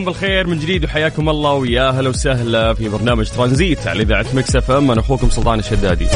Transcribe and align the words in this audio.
عليكم 0.00 0.12
بالخير 0.12 0.46
من 0.46 0.58
جديد 0.58 0.84
وحياكم 0.84 1.28
الله 1.28 1.52
ويا 1.52 1.90
هلا 1.90 2.08
وسهلا 2.08 2.74
في 2.74 2.88
برنامج 2.88 3.28
ترانزيت 3.28 3.86
على 3.86 4.02
إذاعة 4.02 4.26
Mix 4.34 4.56
FM 4.56 4.90
أنا 4.90 5.00
أخوكم 5.00 5.30
سلطان 5.30 5.58
الشدادي. 5.58 6.08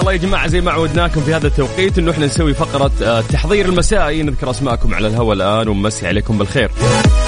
يلا 0.00 0.12
يا 0.12 0.16
جماعة 0.16 0.46
زي 0.46 0.60
ما 0.60 0.70
عودناكم 0.70 1.20
في 1.20 1.34
هذا 1.34 1.46
التوقيت 1.46 1.98
إنه 1.98 2.10
إحنا 2.10 2.26
نسوي 2.26 2.54
فقرة 2.54 2.92
آه، 3.02 3.20
تحضير 3.20 3.66
المسائي 3.66 4.22
نذكر 4.22 4.50
أسماءكم 4.50 4.94
على 4.94 5.06
الهواء 5.08 5.32
الآن 5.32 5.68
ونمسي 5.68 6.06
عليكم 6.06 6.38
بالخير. 6.38 6.68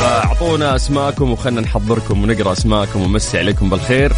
فأعطونا 0.01 0.77
أسماءكم 0.77 1.33
وخلنا 1.33 1.61
نحضركم 1.61 2.23
ونقرأ 2.23 2.53
أسماءكم 2.53 3.03
ونمسي 3.03 3.39
عليكم 3.39 3.71
بالخير. 3.71 4.13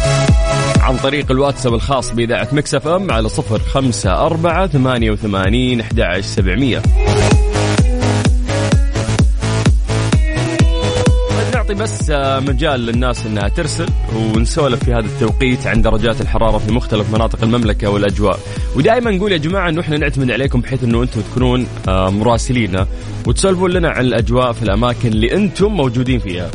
عن 0.81 0.97
طريق 0.97 1.31
الواتساب 1.31 1.73
الخاص 1.73 2.11
بإذاعة 2.11 2.47
Mix 2.51 2.87
FM 2.87 3.11
على 3.11 3.29
صفر 3.29 3.59
خمسة 3.59 4.25
أربعة 4.25 4.67
ثمانية 4.67 5.11
وثمانين 5.11 5.81
أحد 5.81 6.19
سبعمية. 6.19 6.81
نعطي 11.53 11.73
بس 11.73 12.09
مجال 12.49 12.79
للناس 12.79 13.25
إنها 13.25 13.47
ترسل 13.47 13.85
ونسولف 14.15 14.83
في 14.83 14.91
هذا 14.91 15.05
التوقيت 15.05 15.67
عن 15.67 15.81
درجات 15.81 16.21
الحرارة 16.21 16.57
في 16.57 16.71
مختلف 16.71 17.13
مناطق 17.13 17.43
المملكة 17.43 17.89
والأجواء. 17.89 18.39
ودائما 18.75 19.11
نقول 19.11 19.31
يا 19.31 19.37
جماعة 19.37 19.69
إنه 19.69 19.81
إحنا 19.81 19.97
نعتمد 19.97 20.31
عليكم 20.31 20.61
بحيث 20.61 20.83
إنه 20.83 21.03
أنتم 21.03 21.21
تكونون 21.21 21.67
مراسلين 21.87 22.85
وتسولفون 23.27 23.71
لنا 23.71 23.89
عن 23.89 24.05
الأجواء 24.05 24.51
في 24.51 24.63
الأماكن 24.63 25.09
اللي 25.09 25.35
أنتم 25.35 25.71
موجودين 25.71 26.19
فيها. 26.19 26.51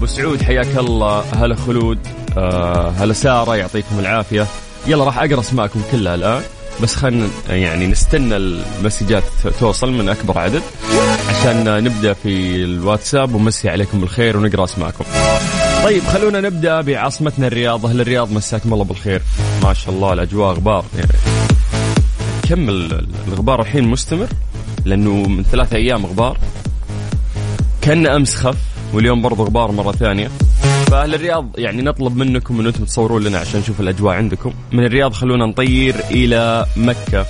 أبو 0.00 0.06
سعود 0.06 0.42
حياك 0.42 0.78
الله. 0.78 1.24
هلا 1.34 1.54
خلود. 1.54 1.98
آه 2.36 2.90
هلا 2.90 3.12
سارة 3.12 3.56
يعطيكم 3.56 3.98
العافية. 3.98 4.46
يلا 4.86 5.04
راح 5.04 5.18
أقرأ 5.18 5.40
أسماءكم 5.40 5.82
كلها 5.92 6.14
الآن. 6.14 6.42
بس 6.82 6.94
خلينا 6.94 7.28
يعني 7.48 7.86
نستنى 7.86 8.36
المسجات 8.36 9.22
توصل 9.60 9.92
من 9.92 10.08
أكبر 10.08 10.38
عدد 10.38 10.62
عشان 11.28 11.84
نبدأ 11.84 12.12
في 12.12 12.64
الواتساب 12.64 13.34
ونمسي 13.34 13.68
عليكم 13.68 14.00
بالخير 14.00 14.36
ونقرأ 14.36 14.64
أسماءكم. 14.64 15.04
طيب 15.84 16.02
خلونا 16.02 16.40
نبدأ 16.40 16.80
بعاصمتنا 16.80 17.46
الرياض، 17.46 17.86
أهل 17.86 18.00
الرياض 18.00 18.32
مساكم 18.32 18.72
الله 18.72 18.84
بالخير. 18.84 19.22
ما 19.62 19.74
شاء 19.74 19.94
الله 19.94 20.12
الأجواء 20.12 20.54
غبار. 20.54 20.84
يعني 20.96 21.12
كم 22.48 22.68
الغبار 23.28 23.60
الحين 23.60 23.88
مستمر؟ 23.88 24.28
لأنه 24.84 25.10
من 25.10 25.44
ثلاثة 25.44 25.76
أيام 25.76 26.06
غبار. 26.06 26.38
كأن 27.82 28.06
أمس 28.06 28.34
خف. 28.36 28.56
واليوم 28.94 29.22
برضو 29.22 29.44
غبار 29.44 29.72
مرة 29.72 29.92
ثانية. 29.92 30.30
فأهل 30.86 31.14
الرياض 31.14 31.46
يعني 31.58 31.82
نطلب 31.82 32.16
منكم 32.16 32.60
أن 32.60 32.66
أنتم 32.66 32.84
تصورون 32.84 33.24
لنا 33.24 33.38
عشان 33.38 33.60
نشوف 33.60 33.80
الأجواء 33.80 34.14
عندكم. 34.16 34.52
من 34.72 34.84
الرياض 34.84 35.12
خلونا 35.12 35.46
نطير 35.46 35.94
إلى 36.10 36.66
مكة. 36.76 37.26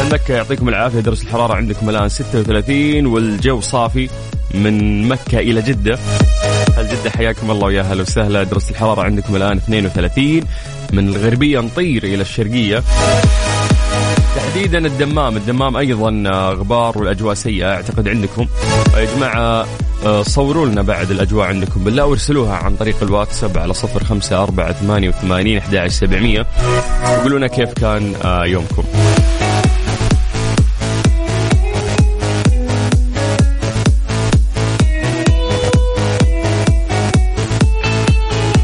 أهل 0.00 0.12
مكة 0.12 0.34
يعطيكم 0.34 0.68
العافية 0.68 1.00
درجة 1.00 1.22
الحرارة 1.22 1.54
عندكم 1.54 1.90
الآن 1.90 2.08
36 2.08 3.06
والجو 3.06 3.60
صافي 3.60 4.08
من 4.54 5.08
مكة 5.08 5.38
إلى 5.38 5.62
جدة. 5.62 5.98
هل 6.76 6.88
جدة 6.88 7.10
حياكم 7.10 7.50
الله 7.50 7.66
ويا 7.66 7.82
هلا 7.82 8.02
وسهلا. 8.02 8.42
درجة 8.42 8.70
الحرارة 8.70 9.02
عندكم 9.02 9.36
الآن 9.36 9.56
32 9.56 10.42
من 10.92 11.08
الغربية 11.08 11.60
نطير 11.60 12.04
إلى 12.04 12.22
الشرقية. 12.22 12.82
تحديدا 14.36 14.86
الدمام. 14.86 15.36
الدمام 15.36 15.76
أيضا 15.76 16.10
غبار 16.52 16.98
والأجواء 16.98 17.34
سيئة 17.34 17.66
أعتقد 17.74 18.08
عندكم. 18.08 18.46
يا 18.96 19.04
جماعة 19.16 19.36
آه، 19.38 19.66
صوروا 20.22 20.66
لنا 20.66 20.82
بعد 20.82 21.10
الأجواء 21.10 21.46
عندكم 21.46 21.84
بالله 21.84 22.04
وارسلوها 22.04 22.56
عن 22.56 22.76
طريق 22.76 23.02
الواتساب 23.02 23.58
على 23.58 23.74
صفر 23.74 24.04
خمسة 24.04 24.42
أربعة 24.42 24.72
ثمانية 24.72 25.08
وثمانين 25.08 25.58
أحد 25.58 25.86
سبعمية. 25.86 26.46
وقولوا 27.04 27.38
لنا 27.38 27.46
كيف 27.46 27.72
كان 27.72 28.14
آه، 28.24 28.44
يومكم. 28.44 28.82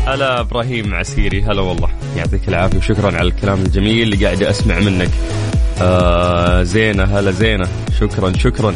هلا 0.07 0.41
إبراهيم 0.41 0.95
عسيري 0.95 1.43
هلا 1.43 1.61
والله. 1.61 1.89
يعطيك 2.17 2.49
العافية 2.49 2.79
وشكرا 2.79 3.07
على 3.19 3.29
الكلام 3.29 3.63
الجميل 3.63 4.03
اللي 4.03 4.25
قاعد 4.25 4.43
أسمع 4.43 4.79
منك. 4.79 5.11
آه 5.81 6.63
زينة 6.63 7.05
هلا 7.05 7.31
زينة. 7.31 7.69
شكرا 8.01 8.33
شكرا. 8.39 8.75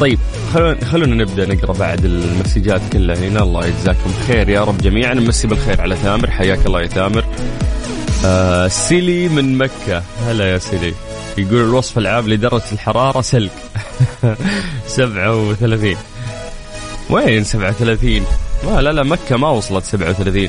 طيب 0.00 0.18
خلونا 0.54 0.84
خلونا 0.84 1.14
نبدأ 1.14 1.54
نقرأ 1.54 1.72
بعد 1.72 2.04
المسجات 2.04 2.80
كلها 2.92 3.16
هنا. 3.16 3.42
الله 3.42 3.66
يجزاكم 3.66 4.12
خير 4.26 4.48
يا 4.48 4.64
رب 4.64 4.78
جميعا. 4.78 5.14
نمسي 5.14 5.46
بالخير 5.48 5.80
على 5.80 5.96
ثامر 5.96 6.30
حياك 6.30 6.66
الله 6.66 6.80
يا 6.80 6.86
ثامر 6.86 7.24
آه 8.24 8.68
سيلي 8.68 9.28
من 9.28 9.58
مكة. 9.58 10.02
هلا 10.26 10.52
يا 10.52 10.58
سيلي. 10.58 10.94
يقول 11.38 11.60
الوصف 11.60 11.98
العام 11.98 12.28
لدرجة 12.28 12.62
الحرارة 12.72 13.20
سلك. 13.20 13.50
37 14.86 15.96
وين 17.10 17.44
37 17.44 18.22
ما 18.66 18.80
لا 18.80 18.92
لا 18.92 19.02
مكة 19.02 19.36
ما 19.36 19.48
وصلت 19.48 19.84
37 19.84 20.48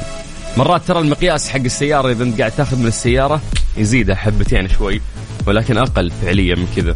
مرات 0.57 0.81
ترى 0.87 0.99
المقياس 0.99 1.49
حق 1.49 1.59
السيارة 1.59 2.11
إذا 2.11 2.23
أنت 2.23 2.39
قاعد 2.39 2.51
تاخذ 2.51 2.77
من 2.79 2.87
السيارة 2.87 3.41
يزيدها 3.77 4.15
حبتين 4.15 4.69
شوي 4.69 5.01
ولكن 5.47 5.77
أقل 5.77 6.11
فعليا 6.21 6.55
من 6.55 6.67
كذا. 6.75 6.95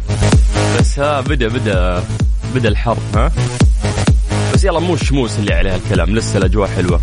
بس 0.78 0.98
ها 0.98 1.20
بدأ 1.20 1.48
بدأ. 1.48 2.04
بدأ 2.54 2.68
الحر. 2.68 2.96
ها؟ 3.14 3.32
بس 4.54 4.64
يلا 4.64 4.80
مو 4.80 4.94
الشموس 4.94 5.38
اللي 5.38 5.54
عليها 5.54 5.76
الكلام 5.76 6.14
لسه 6.14 6.38
الأجواء 6.38 6.68
حلوة. 6.68 7.00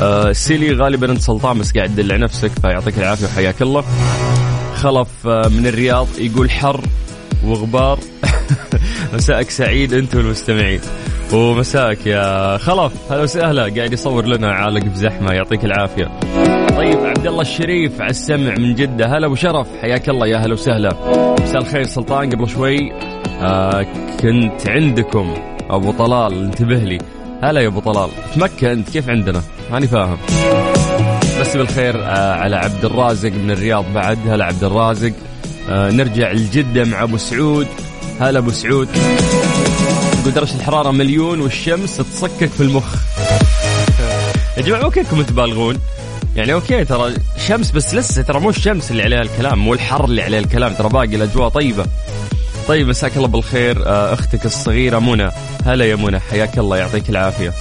آه 0.00 0.32
سيلي 0.32 0.72
غالبا 0.72 1.12
أنت 1.12 1.20
سلطان 1.20 1.58
بس 1.58 1.72
قاعد 1.72 1.88
تدلع 1.88 2.16
نفسك 2.16 2.50
فيعطيك 2.62 2.98
العافية 2.98 3.26
وحياك 3.26 3.62
الله. 3.62 3.84
خلف 4.74 5.08
آه 5.26 5.48
من 5.48 5.66
الرياض 5.66 6.08
يقول 6.18 6.50
حر 6.50 6.80
وغبار. 7.44 7.98
مساءك 9.14 9.50
سعيد 9.50 9.92
أنت 9.92 10.14
والمستمعين. 10.14 10.80
ومساك 11.32 12.06
يا 12.06 12.56
خلف 12.58 12.92
هلا 13.10 13.22
وسهلا 13.22 13.62
قاعد 13.62 13.92
يصور 13.92 14.26
لنا 14.26 14.52
عالق 14.52 14.82
في 14.82 14.96
زحمه 14.96 15.32
يعطيك 15.32 15.64
العافية. 15.64 16.20
طيب 16.76 16.98
عبد 16.98 17.26
الله 17.26 17.42
الشريف 17.42 18.00
على 18.00 18.10
السمع 18.10 18.54
من 18.58 18.74
جدة. 18.74 19.06
هلا 19.06 19.26
أبو 19.26 19.34
شرف 19.34 19.66
حياك 19.82 20.08
الله 20.08 20.26
يا 20.26 20.36
هلا 20.36 20.52
وسهلا. 20.52 20.90
مساء 21.42 21.60
الخير 21.60 21.84
سلطان 21.84 22.30
قبل 22.30 22.48
شوي 22.48 22.92
آه 23.44 23.86
كنت 24.20 24.68
عندكم. 24.68 25.34
أبو 25.70 25.92
طلال 25.92 26.44
انتبه 26.44 26.76
لي. 26.76 26.98
هلا 27.42 27.60
يا 27.60 27.66
أبو 27.66 27.80
طلال. 27.80 28.10
في 28.34 28.40
مكة 28.40 28.72
أنت؟ 28.72 28.90
كيف 28.90 29.08
عندنا؟ 29.08 29.42
ماني 29.72 29.86
فاهم. 29.86 30.18
بس 31.40 31.56
بالخير 31.56 32.04
آه 32.04 32.34
على 32.34 32.56
عبد 32.56 32.84
الرازق 32.84 33.32
من 33.32 33.50
الرياض 33.50 33.84
بعد. 33.94 34.18
هلا 34.28 34.44
عبد 34.44 34.64
الرازق. 34.64 35.12
آه 35.68 35.90
نرجع 35.90 36.32
لجدة 36.32 36.84
مع 36.84 37.02
أبو 37.02 37.16
سعود. 37.16 37.66
هلا 38.20 38.38
أبو 38.38 38.50
سعود. 38.50 38.88
درجة 40.34 40.54
الحرارة 40.54 40.90
مليون 40.90 41.40
والشمس 41.40 41.96
تصكك 41.96 42.48
في 42.48 42.60
المخ. 42.60 42.94
يا 44.56 44.62
جماعة 44.62 44.82
مو 44.82 44.90
كيفكم 44.90 45.22
تبالغون. 45.22 45.78
يعني 46.36 46.52
أوكي 46.52 46.84
ترى 46.84 47.14
شمس 47.46 47.70
بس 47.70 47.94
لسه 47.94 48.22
ترى 48.22 48.40
مو 48.40 48.50
الشمس 48.50 48.90
اللي 48.90 49.02
عليها 49.02 49.22
الكلام 49.22 49.58
مو 49.58 49.74
الحر 49.74 50.04
اللي 50.04 50.22
عليه 50.22 50.38
الكلام. 50.38 50.74
ترى 50.74 50.88
باقي 50.88 51.16
الأجواء 51.16 51.48
طيبة. 51.48 51.86
طيب 52.68 52.88
مساك 52.88 53.16
الله 53.16 53.28
بالخير 53.28 53.86
آه، 53.86 54.12
أختك 54.12 54.46
الصغيرة 54.46 54.98
منى. 54.98 55.30
هلا 55.66 55.84
يا 55.84 55.96
منى 55.96 56.20
حياك 56.20 56.58
الله 56.58 56.76
يعطيك 56.76 57.10
العافية. 57.10 57.52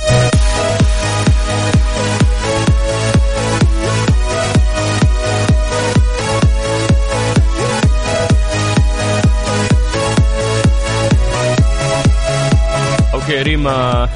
أوكي 13.13 13.41
ريما 13.41 14.09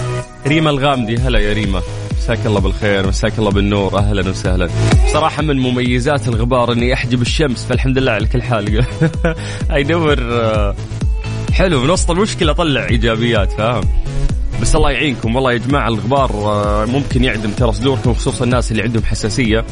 ريما 0.48 0.70
الغامدي. 0.70 1.18
هلا 1.18 1.40
يا 1.40 1.54
ريما. 1.54 1.82
مساك 2.28 2.46
الله 2.46 2.60
بالخير 2.60 3.08
مساك 3.08 3.40
الله 3.40 3.52
بالنور 3.52 3.98
أهلا 3.98 4.30
وسهلا. 4.30 4.70
صراحة 5.14 5.44
من 5.44 5.60
مميزات 5.60 6.28
الغبار 6.28 6.72
إني 6.72 6.94
أحجب 6.94 7.22
الشمس 7.22 7.66
فالحمد 7.66 7.98
لله 7.98 8.12
على 8.12 8.28
كل 8.28 8.42
حال. 8.42 8.86
يدور 9.72 10.18
آه، 10.20 10.76
حلو. 11.54 11.84
من 11.84 11.90
وسط 11.90 12.12
المشكلة 12.12 12.54
طلع 12.54 12.86
إيجابيات 12.86 13.52
فاهم؟ 13.52 13.84
بس 14.62 14.76
الله 14.76 14.92
يعينكم 14.92 15.36
والله 15.36 15.54
يا 15.54 15.58
جماعة 15.58 15.88
الغبار 15.88 16.32
آه، 16.32 16.86
ممكن 16.86 17.24
يعدم 17.24 17.52
ترى 17.52 17.74
صدوركم 17.74 18.14
خصوصا 18.14 18.46
الناس 18.46 18.72
اللي 18.72 18.84
عندهم 18.84 19.04
حساسية. 19.04 19.66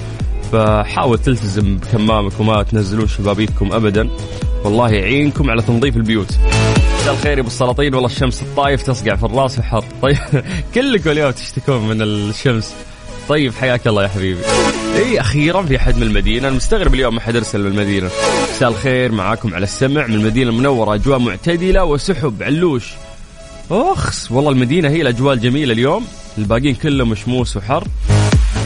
فحاول 0.51 1.17
تلتزم 1.17 1.77
بكمامك 1.77 2.39
وما 2.39 2.63
تنزلون 2.63 3.07
شبابيككم 3.07 3.71
ابدا. 3.73 4.09
والله 4.63 4.89
يعينكم 4.89 5.49
على 5.49 5.61
تنظيف 5.61 5.97
البيوت. 5.97 6.37
مساء 7.05 7.15
الخير 7.15 7.37
يا 7.37 7.39
أبو 7.39 7.47
السلاطين. 7.47 7.93
والله 7.95 8.09
الشمس 8.09 8.41
الطايف 8.41 8.83
تصقع 8.83 9.15
في 9.15 9.23
الراس 9.23 9.59
وحر. 9.59 9.83
طيب 10.01 10.17
كلكم 10.75 11.09
اليوم 11.09 11.31
تشتكون 11.31 11.87
من 11.87 12.01
الشمس. 12.01 12.73
طيب 13.29 13.53
حياك 13.53 13.87
الله 13.87 14.03
يا 14.03 14.07
حبيبي. 14.07 14.39
اي 14.95 15.19
أخيرا 15.19 15.61
في 15.61 15.79
حد 15.79 15.97
من 15.97 16.03
المدينة. 16.03 16.47
أنا 16.47 16.55
مستغرب 16.55 16.93
اليوم 16.93 17.15
ما 17.15 17.21
حد 17.21 17.35
أرسل 17.35 17.59
من 17.59 17.67
المدينة 17.67 18.09
مساء 18.55 18.69
الخير 18.69 19.11
معاكم 19.11 19.53
على 19.53 19.63
السمع 19.63 20.07
من 20.07 20.13
المدينة 20.13 20.49
المنورة. 20.49 20.95
أجواء 20.95 21.19
معتدلة 21.19 21.83
وسحب 21.83 22.43
علوش. 22.43 22.93
أخس 23.71 24.31
والله 24.31 24.51
المدينة 24.51 24.89
هي 24.89 25.01
الأجواء 25.01 25.33
الجميلة 25.33 25.73
اليوم. 25.73 26.05
الباقيين 26.37 26.75
كلهم 26.75 27.09
مشموس 27.09 27.57
وحر. 27.57 27.87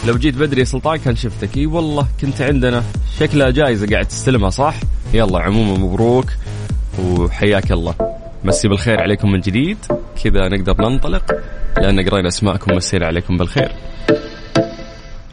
لو 0.07 0.17
جيت 0.17 0.35
بدري 0.35 0.59
يا 0.59 0.65
سلطان 0.65 0.97
كان 0.97 1.15
شفتك. 1.15 1.57
إي 1.57 1.65
والله 1.65 2.07
كنت 2.21 2.41
عندنا. 2.41 2.83
شكلها 3.19 3.49
جايزه 3.49 3.87
قاعد 3.87 4.05
تستلمها 4.05 4.49
صح؟ 4.49 4.75
يلا 5.13 5.39
عموما 5.39 5.77
مبروك 5.77 6.27
وحياك 6.99 7.71
الله. 7.71 8.18
مسي 8.43 8.67
بالخير 8.67 9.01
عليكم 9.01 9.31
من 9.31 9.39
جديد. 9.39 9.77
كذا 10.23 10.47
نقدر 10.47 10.89
ننطلق 10.89 11.23
الآن 11.77 12.09
قرينا 12.09 12.27
أسماءكم 12.27 12.75
مسينا 12.75 13.03
عليكم 13.03 13.37
بالخير. 13.37 13.71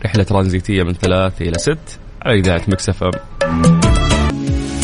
رحلة 0.05 0.23
ترانزيتية 0.23 0.83
من 0.83 0.93
ثلاث 0.93 1.43
إلى 1.43 1.59
ست 1.59 1.99
على 2.23 2.39
إذاعة 2.39 2.63
Mix 2.69 3.03
FM. 3.03 3.11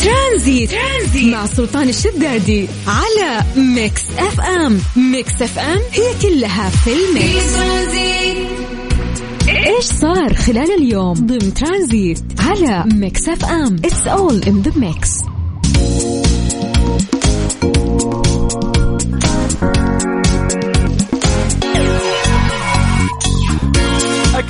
ترانزيت. 0.03 0.71
ترانزيت 0.71 1.33
مع 1.33 1.45
سلطان 1.45 1.89
الشدادي 1.89 2.67
على 2.87 3.41
Mix 3.75 4.03
FM. 4.17 4.79
Mix 5.11 5.41
FM 5.41 5.79
هي 5.91 6.13
كلها 6.21 6.69
في 6.69 6.89
ال 6.93 7.05
mix. 7.05 7.53
إيش 9.49 9.85
صار 9.85 10.33
خلال 10.33 10.71
اليوم؟ 10.79 11.13
ضمن 11.13 11.53
ترانزيت 11.53 12.23
على 12.39 12.83
Mix 12.93 13.29
FM. 13.29 13.75
it's 13.85 14.07
all 14.07 14.43
in 14.43 14.61
the 14.61 14.71
mix 14.79 15.09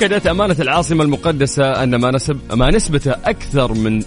أكدت 0.04 0.26
أمانة 0.26 0.56
العاصمة 0.60 1.04
المقدسة 1.04 1.82
أن 1.82 1.96
ما 1.96 2.10
نسب 2.10 2.38
ما 2.52 2.70
نسبته 2.70 3.10
أكثر 3.10 3.74
من 3.74 4.02
98.5 4.02 4.06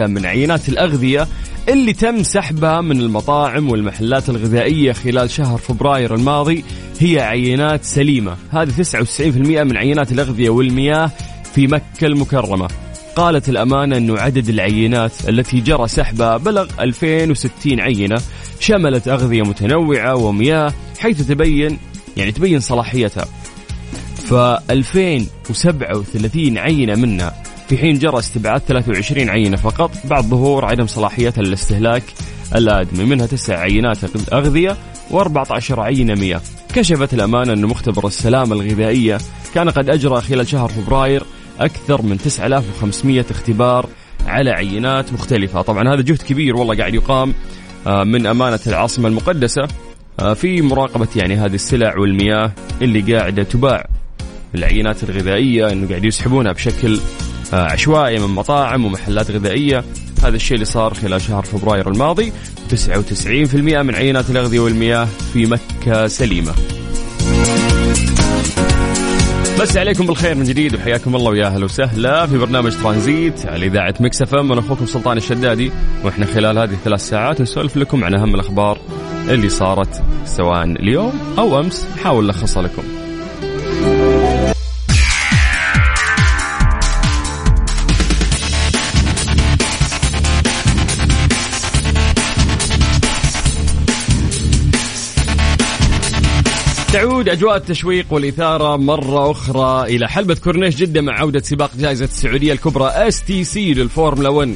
من 0.00 0.26
عينات 0.26 0.68
الأغذية 0.68 1.28
اللي 1.68 1.92
تم 1.92 2.22
سحبها 2.22 2.80
من 2.80 3.00
المطاعم 3.00 3.70
والمحلات 3.70 4.28
الغذائية 4.28 4.92
خلال 4.92 5.30
شهر 5.30 5.58
فبراير 5.58 6.14
الماضي 6.14 6.64
هي 6.98 7.20
عينات 7.20 7.84
سليمة. 7.84 8.36
هذه 8.50 8.70
99% 8.82 9.64
من 9.64 9.76
عينات 9.76 10.12
الأغذية 10.12 10.50
والمياه 10.50 11.10
في 11.54 11.66
مكة 11.66 12.06
المكرمة. 12.06 12.68
قالت 13.16 13.48
الأمانة 13.48 13.96
أنه 13.96 14.18
عدد 14.18 14.48
العينات 14.48 15.12
التي 15.28 15.60
جرى 15.60 15.88
سحبها 15.88 16.36
بلغ 16.36 16.66
2060 16.80 17.80
عينة 17.80 18.16
شملت 18.60 19.08
أغذية 19.08 19.42
متنوعة 19.42 20.16
ومياه 20.16 20.72
حيث 20.98 21.26
تبين 21.28 21.78
يعني 22.16 22.32
تبين 22.32 22.60
صلاحيتها. 22.60 23.37
ف 24.28 24.34
2037 24.70 26.58
عينة 26.58 26.94
منها 26.94 27.42
في 27.68 27.78
حين 27.78 27.98
جرى 27.98 28.18
استبعاد 28.18 28.60
23 28.60 29.30
عينة 29.30 29.56
فقط. 29.56 29.90
بعد 30.04 30.24
ظهور 30.24 30.64
عدم 30.64 30.86
صلاحيتها 30.86 31.42
للاستهلاك 31.42 32.02
الآدمي 32.54 33.04
منها 33.04 33.26
تسع 33.26 33.58
عينات 33.58 33.98
أغذية 34.32 34.76
و14 35.10 35.78
عينة 35.78 36.14
مياه. 36.14 36.40
كشفت 36.74 37.14
الأمانة 37.14 37.52
أن 37.52 37.66
مختبر 37.66 38.06
السلامة 38.06 38.52
الغذائية 38.52 39.18
كان 39.54 39.70
قد 39.70 39.90
أجرى 39.90 40.20
خلال 40.20 40.48
شهر 40.48 40.68
فبراير 40.68 41.22
أكثر 41.60 42.02
من 42.02 42.18
9500 42.18 43.24
اختبار 43.30 43.88
على 44.26 44.50
عينات 44.50 45.12
مختلفة. 45.12 45.62
طبعا 45.62 45.94
هذا 45.94 46.00
جهد 46.00 46.22
كبير 46.22 46.56
والله 46.56 46.76
قاعد 46.76 46.94
يقام 46.94 47.34
آه، 47.86 48.04
من 48.04 48.26
أمانة 48.26 48.60
العاصمة 48.66 49.08
المقدسة 49.08 49.68
آه، 50.20 50.34
في 50.34 50.62
مراقبة 50.62 51.08
يعني 51.16 51.34
هذه 51.34 51.54
السلع 51.54 51.98
والمياه 51.98 52.52
اللي 52.82 53.14
قاعدة 53.14 53.42
تباع. 53.42 53.97
العينات 54.54 55.02
الغذائية 55.02 55.72
إنه 55.72 55.88
قاعد 55.88 56.04
يسحبونها 56.04 56.52
بشكل 56.52 57.00
آه، 57.52 57.64
عشوائي 57.64 58.18
من 58.18 58.34
مطاعم 58.34 58.84
ومحلات 58.84 59.30
غذائية. 59.30 59.84
هذا 60.22 60.36
الشيء 60.36 60.54
اللي 60.54 60.64
صار 60.64 60.94
خلال 60.94 61.20
شهر 61.20 61.42
فبراير 61.42 61.88
الماضي. 61.88 62.32
99% 62.70 63.82
من 63.82 63.94
عينات 63.94 64.30
الأغذية 64.30 64.60
والمياه 64.60 65.08
في 65.32 65.46
مكة 65.46 66.06
سليمة. 66.06 66.54
مسا 69.60 69.76
عليكم 69.76 70.06
بالخير 70.06 70.34
من 70.34 70.44
جديد 70.44 70.74
وحياكم 70.74 71.16
الله 71.16 71.30
ويا 71.30 71.46
أهلا 71.46 71.64
وسهلا 71.64 72.26
في 72.26 72.38
برنامج 72.38 72.72
ترانزيت 72.82 73.46
على 73.46 73.66
إذاعة 73.66 73.94
Mix 74.00 74.22
FM. 74.22 74.52
أنا 74.52 74.60
أخوكم 74.60 74.86
سلطان 74.86 75.16
الشدادي 75.16 75.72
وإحنا 76.04 76.26
خلال 76.26 76.58
هذه 76.58 76.72
الثلاث 76.72 77.00
ساعات 77.00 77.40
نسولف 77.40 77.76
لكم 77.76 78.04
عن 78.04 78.14
أهم 78.14 78.34
الأخبار 78.34 78.78
اللي 79.28 79.48
صارت 79.48 80.02
سواء 80.24 80.64
اليوم 80.64 81.12
أو 81.38 81.60
أمس. 81.60 81.86
نحاول 81.96 82.24
نلخصها 82.24 82.62
لكم. 82.62 83.07
تعود 96.92 97.28
أجواء 97.28 97.56
التشويق 97.56 98.06
والإثارة 98.10 98.76
مرة 98.76 99.30
أخرى 99.30 99.96
إلى 99.96 100.08
حلبة 100.08 100.34
كورنيش 100.34 100.76
جدة 100.76 101.00
مع 101.00 101.18
عودة 101.18 101.40
سباق 101.40 101.70
جائزة 101.78 102.04
السعودية 102.04 102.52
الكبرى 102.52 102.88
STC 102.88 103.74
للفورمولا 103.74 104.28
1 104.28 104.54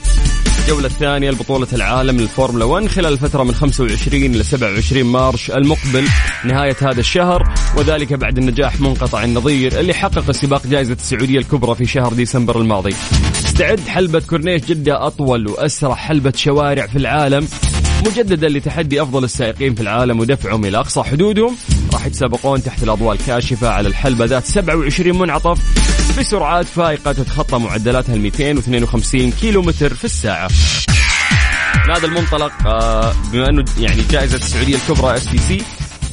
الجولة 0.62 0.86
الثانية 0.86 1.30
لبطولة 1.30 1.66
العالم 1.72 2.16
للفورمولا 2.16 2.64
1 2.64 2.86
خلال 2.86 3.12
الفترة 3.12 3.42
من 3.42 3.54
25 3.54 4.24
إلى 4.24 4.42
27 4.42 5.04
March 5.04 5.50
المقبل 5.50 6.04
نهاية 6.44 6.76
هذا 6.82 7.00
الشهر 7.00 7.54
وذلك 7.76 8.12
بعد 8.12 8.38
النجاح 8.38 8.80
منقطع 8.80 9.24
النظير 9.24 9.80
اللي 9.80 9.94
حقق 9.94 10.30
سباق 10.30 10.66
جائزة 10.66 10.92
السعودية 10.92 11.38
الكبرى 11.38 11.74
في 11.74 11.86
شهر 11.86 12.12
ديسمبر 12.12 12.60
الماضي. 12.60 12.94
تستعد 13.44 13.80
حلبة 13.80 14.20
كورنيش 14.20 14.64
جدة 14.64 15.06
أطول 15.06 15.48
وأسرع 15.48 15.94
حلبة 15.94 16.32
شوارع 16.36 16.86
في 16.86 16.98
العالم 16.98 17.48
مجددا 18.06 18.48
لتحدي 18.48 19.02
أفضل 19.02 19.24
السائقين 19.24 19.74
في 19.74 19.80
العالم 19.80 20.20
ودفعهم 20.20 20.64
إلى 20.64 20.78
أقصى 20.78 21.02
حدودهم. 21.02 21.56
راح 21.92 22.06
يتسابقون 22.06 22.62
تحت 22.62 22.82
الأضواء 22.82 23.16
الكاشفة 23.16 23.68
على 23.68 23.88
الحلبة 23.88 24.24
ذات 24.24 24.44
27 24.44 25.18
منعطف 25.18 25.58
بسرعات 26.18 26.66
فائقة 26.66 27.12
تتخطى 27.12 27.58
معدلاتها 27.58 28.14
ال 28.14 28.20
252 28.20 29.30
كيلو 29.30 29.62
متر 29.62 29.94
في 29.94 30.04
الساعة. 30.04 30.48
من 31.86 31.90
هذا 31.90 32.06
المنطلق 32.06 32.52
آه، 32.66 33.12
بما 33.32 33.48
إنه 33.48 33.64
يعني 33.78 34.02
جائزة 34.10 34.36
السعودية 34.36 34.76
الكبرى 34.76 35.16
STC 35.16 35.62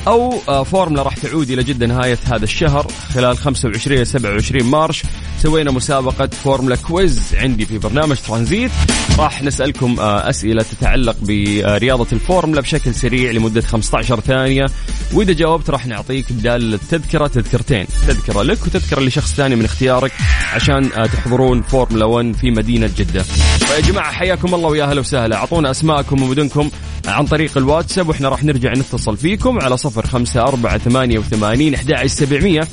أو 0.08 0.42
آه، 0.48 0.64
فورمولا 0.64 1.04
راح 1.04 1.14
تعود 1.14 1.50
إلى 1.50 1.64
جدة 1.64 1.88
نهاية 1.88 2.18
هذا 2.26 2.44
الشهر 2.44 2.88
خلال 3.14 3.38
25 3.38 3.98
إلى 3.98 4.06
27 4.06 4.64
March 4.64 5.04
سوينا 5.44 5.72
مسابقة 5.72 6.28
فورمولا 6.28 6.76
quiz 6.76 7.36
عندي 7.36 7.66
في 7.66 7.78
برنامج 7.78 8.18
ترانزيت. 8.28 8.72
راح 9.20 9.44
نسألكم 9.44 10.00
آه، 10.00 10.30
أسئلة 10.30 10.64
تتعلق 10.64 11.16
برياضة 11.22 12.08
الفورمولا 12.14 12.62
بشكل 12.62 12.96
سريع 12.96 13.32
لمدة 13.32 13.62
15 13.62 14.20
ثانية. 14.20 14.66
وإذا 15.14 15.34
جاوبت 15.34 15.70
راح 15.70 15.88
نعطيك 15.88 16.34
بدال 16.34 16.74
التذكرة 16.74 17.28
تذكرتين. 17.28 17.86
تذكرة 18.08 18.44
لك 18.44 18.66
وتذكرة 18.66 19.00
لشخص 19.02 19.34
ثاني 19.34 19.56
من 19.56 19.66
اختيارك 19.66 20.12
عشان 20.54 20.90
آه، 20.98 21.06
تحضرون 21.06 21.62
فورمولا 21.62 22.06
1 22.06 22.36
في 22.36 22.52
مدينة 22.52 22.90
جدة. 22.98 23.24
فيا 23.24 23.80
جماعة 23.80 24.12
حياكم 24.12 24.56
الله 24.56 24.70
ويا 24.70 24.84
أهلا 24.84 25.00
وسهلا. 25.00 25.36
أعطونا 25.36 25.72
أسماءكم 25.72 26.24
ومدنكم 26.24 26.70
عن 27.08 27.26
طريق 27.26 27.58
الواتساب 27.58 28.10
وإحنا 28.10 28.30
راح 28.30 28.44
نرجع 28.44 28.74
نتصل 28.74 29.18
فيكم 29.18 29.60
على 29.62 29.78
صفر 29.78 30.08
خمسة 30.08 30.42
أربعة 30.42 30.78
ثمانية 30.78 31.20
وثمانين 31.20 31.74
أحد 31.74 32.06
سبعمية. 32.06 32.68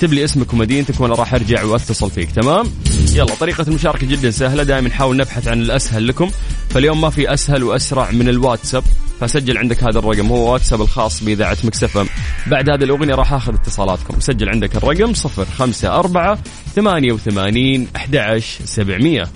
اكتب 0.00 0.12
لي 0.12 0.24
اسمك 0.24 0.52
ومدينتك 0.52 1.00
وأنا 1.00 1.14
راح 1.14 1.34
ارجع 1.34 1.64
واتصل 1.64 2.10
فيك 2.10 2.30
تمام؟ 2.30 2.66
يلا 3.12 3.34
طريقة 3.34 3.64
المشاركة 3.68 4.06
جدا 4.06 4.30
سهلة 4.30 4.62
دائما 4.62 4.88
نحاول 4.88 5.16
نبحث 5.16 5.48
عن 5.48 5.62
الأسهل 5.62 6.08
لكم. 6.08 6.30
فاليوم 6.70 7.00
ما 7.00 7.10
في 7.10 7.34
أسهل 7.34 7.64
وأسرع 7.64 8.10
من 8.10 8.28
الواتساب 8.28 8.82
فسجل 9.20 9.58
عندك 9.58 9.84
هذا 9.84 9.98
الرقم 9.98 10.26
هو 10.26 10.52
واتساب 10.52 10.82
الخاص 10.82 11.24
بإذاعة 11.24 11.56
مكسفة 11.64 12.06
بعد 12.46 12.70
هذه 12.70 12.84
الأغنية 12.84 13.14
راح 13.14 13.32
أخذ 13.32 13.54
اتصالاتكم. 13.54 14.20
سجل 14.20 14.48
عندك 14.48 14.76
الرقم 14.76 15.12
054 15.12 16.38
88 16.74 17.86
11 17.96 18.66
700 18.66 19.28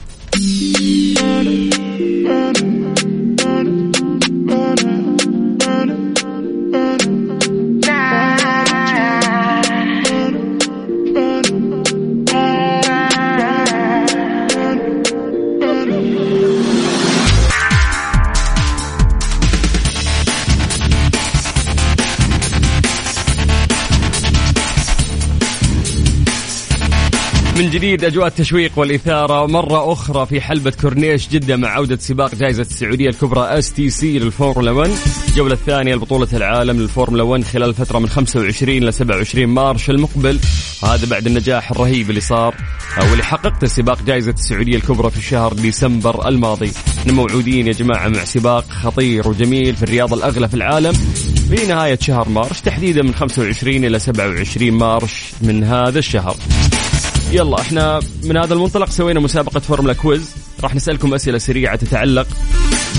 جديد 27.74 28.04
أجواء 28.04 28.26
التشويق 28.26 28.72
والإثارة. 28.76 29.46
مره 29.46 29.92
أخرى 29.92 30.26
في 30.26 30.40
حلبة 30.40 30.72
كورنيش 30.80 31.28
جدة 31.28 31.56
مع 31.56 31.68
عودة 31.68 31.96
سباق 31.96 32.34
جائزة 32.34 32.62
السعودية 32.62 33.08
الكبرى 33.08 33.40
STC 33.40 34.18
للفورمولا 34.18 34.70
1 34.70 34.90
الجولة 35.28 35.54
الثانية 35.54 35.94
لبطولة 35.94 36.28
العالم 36.32 36.80
للفورمولا 36.80 37.22
1 37.22 37.44
خلال 37.44 37.68
الفترة 37.68 37.98
من 37.98 38.08
25 38.08 38.78
ل 38.78 38.92
27 38.92 39.46
March 39.46 39.90
المقبل. 39.90 40.40
وهذا 40.82 41.06
بعد 41.06 41.26
النجاح 41.26 41.70
الرهيب 41.70 42.10
اللي 42.10 42.20
صار 42.20 42.54
واللي 43.10 43.24
حققته 43.24 43.66
سباق 43.66 44.02
جائزة 44.02 44.32
السعودية 44.32 44.76
الكبرى 44.76 45.10
في 45.10 45.22
شهر 45.22 45.52
ديسمبر 45.52 46.28
الماضي. 46.28 46.72
إحنا 46.98 47.12
موعودين 47.12 47.66
يا 47.66 47.72
جماعة 47.72 48.08
مع 48.08 48.24
سباق 48.24 48.64
خطير 48.70 49.28
وجميل 49.28 49.76
في 49.76 49.82
الرياضه 49.82 50.16
الأغلى 50.16 50.48
في 50.48 50.54
العالم 50.54 50.92
في 51.50 51.66
نهاية 51.66 51.98
شهر 52.00 52.28
March 52.28 52.60
تحديدا 52.60 53.02
من 53.02 53.14
25 53.14 53.84
إلى 53.84 53.98
27 53.98 54.70
March 54.70 55.32
من 55.42 55.64
هذا 55.64 55.98
الشهر. 55.98 56.36
يلا 57.34 57.60
إحنا 57.60 58.00
من 58.24 58.36
هذا 58.36 58.54
المنطلق 58.54 58.90
سوينا 58.90 59.20
مسابقة 59.20 59.60
فورمولا 59.60 59.92
quiz. 59.92 60.34
راح 60.62 60.74
نسألكم 60.74 61.14
أسئلة 61.14 61.38
سريعة 61.38 61.76
تتعلق 61.76 62.26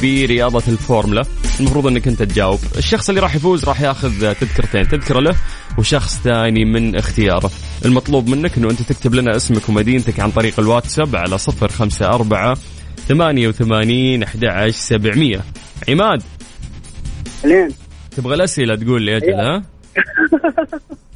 برياضة 0.01 0.63
الفورمولا. 0.67 1.23
المفروض 1.59 1.87
إنك 1.87 2.07
أنت 2.07 2.23
تجاوب. 2.23 2.59
الشخص 2.77 3.09
اللي 3.09 3.21
راح 3.21 3.35
يفوز 3.35 3.65
راح 3.65 3.81
ياخذ 3.81 4.33
تذكرتين 4.33 4.87
تذكرة 4.87 5.19
له 5.19 5.35
وشخص 5.77 6.19
ثاني 6.23 6.65
من 6.65 6.95
اختياره. 6.95 7.51
المطلوب 7.85 8.29
منك 8.29 8.57
إنه 8.57 8.69
أنت 8.69 8.81
تكتب 8.81 9.13
لنا 9.13 9.35
اسمك 9.35 9.69
ومدينتك 9.69 10.19
عن 10.19 10.31
طريق 10.31 10.59
الواتساب 10.59 11.15
على 11.15 11.37
صفر 11.37 11.67
خمسة 11.67 12.05
أربعة 12.05 12.57
ثمانية 13.07 13.47
وثمانين 13.47 14.23
أحد 14.23 14.69
سبعمية. 14.69 15.41
عماد. 15.89 16.23
لين. 17.45 17.69
تبغى 18.17 18.35
الأسئلة 18.35 18.75
تقول 18.75 19.01
لي 19.01 19.17
أجل 19.17 19.33
ها؟ 19.33 19.63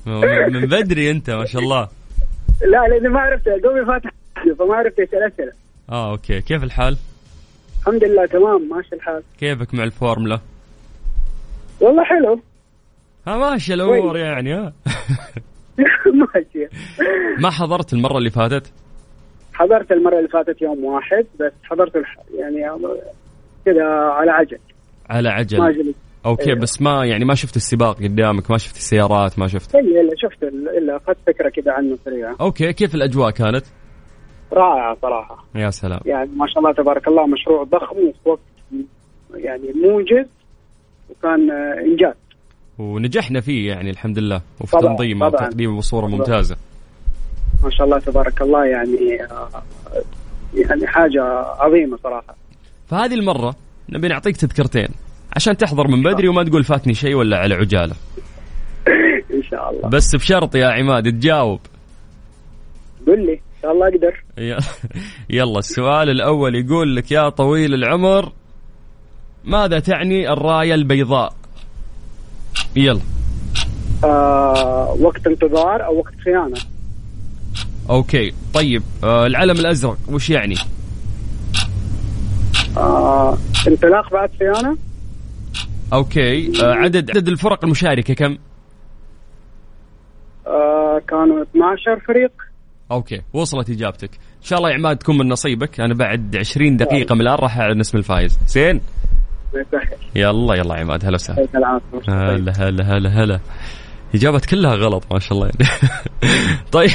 من 0.54 0.62
بدري 0.62 1.12
أنت 1.12 1.30
ما 1.30 1.46
شاء 1.46 1.62
الله. 1.62 1.99
لا 2.62 2.88
لأني 2.88 3.10
ما 3.10 3.20
عرفت 3.20 3.50
دوبي 3.50 3.86
فاتح 3.86 4.12
فما 4.60 4.75
عرفت 4.75 5.00
إيش 5.00 5.10
الأسئلة. 5.13 5.51
آه 5.89 6.12
okay. 6.12 6.42
كيف 6.42 6.63
الحال؟ 6.63 6.98
الحمد 7.80 8.04
لله 8.04 8.25
تمام 8.25 8.70
ماشي 8.70 8.96
الحال. 8.96 9.24
كيفك 9.39 9.74
مع 9.74 9.84
الفورمولا؟ 9.84 10.39
والله 11.82 12.04
حلو. 12.04 12.42
ها 13.28 13.38
ماشي 13.38 13.74
الأمور 13.74 14.18
يعني 14.18 14.54
ها 14.54 14.74
ماشي. 16.36 16.68
ما 17.39 17.50
حضرت 17.50 17.94
المرة 17.94 18.18
اللي 18.18 18.30
فاتت؟ 18.30 18.72
حضرت 19.54 19.92
المرة 19.92 20.18
اللي 20.18 20.30
فاتت 20.30 20.62
يوم 20.62 20.84
واحد 20.84 21.25
بس 21.39 21.51
حضرت 21.63 21.96
الح... 21.96 22.18
يعني 22.39 22.80
كذا 23.66 23.86
على 23.86 24.32
عجل. 24.32 24.60
على 25.10 25.30
عجل. 25.30 25.60
ما 25.60 25.72
جلست. 25.72 25.96
okay 26.25 26.50
أيوة. 26.50 26.60
بس 26.60 26.82
ما 26.82 27.06
يعني 27.06 27.26
ما 27.26 27.36
شفت 27.36 27.56
السباق 27.56 27.98
قدامك 27.98 28.52
ما 28.52 28.58
شفت 28.58 28.76
السيارات 28.76 29.40
ما 29.40 29.48
شفت؟ 29.48 29.76
الا 29.76 30.02
إلا 30.02 30.12
شفت 30.18 30.44
ال- 30.44 30.70
إلا 30.78 30.98
أخذت 30.98 31.18
فكرة 31.28 31.50
كذا 31.50 31.72
عنه 31.72 31.98
سريعه 32.06 32.36
okay 32.42 32.74
كيف 32.74 32.96
الأجواء 32.96 33.32
كانت؟ 33.32 33.66
رائعة 34.54 34.98
صراحة. 35.02 35.46
يا 35.56 35.70
سلام. 35.70 36.00
يعني 36.06 36.30
ما 36.36 36.48
شاء 36.48 36.60
الله 36.60 36.74
تبارك 36.74 37.08
الله 37.08 37.28
مشروع 37.28 37.64
ضخم 37.64 37.96
وفي 37.98 38.30
وقت 38.30 38.40
يعني 39.36 39.74
موجز 39.84 40.26
وكان 41.10 41.52
آه، 41.52 41.82
إنجاز. 41.86 42.14
ونجحنا 42.80 43.42
فيه 43.42 43.68
يعني 43.72 43.90
الحمد 43.90 44.20
لله. 44.20 44.42
وفي 44.62 44.72
طبعاً، 44.72 44.96
تنظيمه. 44.96 45.26
وتقديمه 45.28 45.78
بصوره 45.78 46.06
طبعاً. 46.08 46.18
ممتازة. 46.18 46.56
ما 47.64 47.70
شاء 47.70 47.86
الله 47.88 48.00
تبارك 48.00 48.42
الله 48.42 48.66
يعني 48.66 49.24
آه، 49.24 49.50
يعني 50.54 50.88
حاجة 50.88 51.24
عظيمة 51.60 51.98
صراحة. 52.04 52.36
فهذه 52.88 53.14
المرة 53.14 53.56
نبي 53.90 54.08
نعطيك 54.08 54.38
تذكرتين. 54.38 54.88
عشان 55.36 55.58
تحضر 55.58 55.88
من 55.88 56.04
بدري 56.04 56.28
وما 56.28 56.44
تقول 56.44 56.64
فاتني 56.64 56.94
شيء 56.94 57.16
ولا 57.16 57.38
على 57.38 57.56
عجالة. 57.56 57.96
إن 59.34 59.44
شاء 59.44 59.70
الله. 59.72 59.90
بس 59.90 60.16
بشرط 60.16 60.56
يا 60.56 60.68
عماد 60.68 61.12
تجاوب. 61.12 61.60
قل 63.08 63.26
لي 63.26 63.34
إن 63.34 63.62
شاء 63.62 63.72
الله 63.72 63.88
أقدر. 63.88 64.24
يلا 65.30 65.60
السؤال 65.60 66.10
الأول 66.10 66.56
يقول 66.56 66.96
لك 66.96 67.12
يا 67.12 67.30
طويل 67.30 67.74
العمر 67.74 68.32
ماذا 69.44 69.80
تعني 69.80 70.34
الراية 70.34 70.74
البيضاء؟ 70.74 71.34
يلا. 72.76 73.02
آه 74.04 74.98
وقت 75.02 75.28
انتظار 75.28 75.86
أو 75.86 76.00
وقت 76.00 76.14
صيانه 76.24 76.58
okay 77.89 78.34
طيب 78.54 78.84
آه 79.04 79.26
العلم 79.28 79.56
الأزرق 79.60 79.98
وش 80.10 80.30
يعني؟ 80.30 80.56
آه 82.78 83.38
انطلاق 83.68 84.12
بعد 84.12 84.30
صيانه 84.40 84.78
okay. 85.94 86.51
آه 86.63 86.74
عدد 86.74 87.10
عدد 87.17 87.27
الفرق 87.27 87.63
المشاركة 87.65 88.13
كم؟ 88.13 88.38
آه 90.48 91.01
كانوا 91.08 91.43
12 91.43 92.00
فريق. 92.08 92.31
okay 92.92 93.22
وصلت 93.34 93.69
إجابتك. 93.69 94.10
إن 94.13 94.43
شاء 94.43 94.60
الله 94.60 94.69
يا 94.69 94.75
عماد 94.75 94.98
تكون 94.98 95.17
من 95.17 95.29
نصيبك. 95.29 95.79
أنا 95.79 95.93
بعد 95.93 96.36
20 96.38 96.77
دقيقة 96.77 97.15
من 97.15 97.22
الآن 97.22 97.36
راح 97.36 97.58
أعلن 97.58 97.79
اسم 97.79 97.98
الفايز. 97.98 98.39
زين. 98.48 98.81
يلا 100.15 100.55
يلا 100.55 100.75
يا 100.75 100.81
عماد 100.81 101.05
هلا 101.05 101.15
وسهلا. 101.15 101.48
هلا 102.10 102.51
هلا 102.60 102.84
هلا 102.84 103.10
هلا. 103.10 103.39
إجابة 104.15 104.41
كلها 104.50 104.75
غلط 104.75 105.03
ما 105.13 105.19
شاء 105.19 105.34
الله. 105.34 105.46
يعني. 105.48 105.72
طيب 106.72 106.91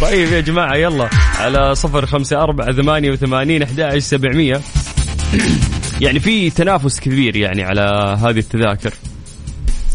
طيب 0.00 0.28
يا 0.32 0.40
جماعة 0.40 0.76
يلا. 0.76 1.08
على 1.38 1.74
صفر 1.74 2.06
خمسة 2.06 2.42
أربعة 2.42 2.72
ثمانية 2.72 3.10
وثمانين 3.10 3.62
أحد 3.62 3.98
سبعمية. 3.98 4.60
يعني 6.00 6.20
في 6.20 6.50
تنافس 6.50 7.00
كبير 7.00 7.36
يعني 7.36 7.62
على 7.62 8.16
هذه 8.22 8.38
التذاكر. 8.38 8.94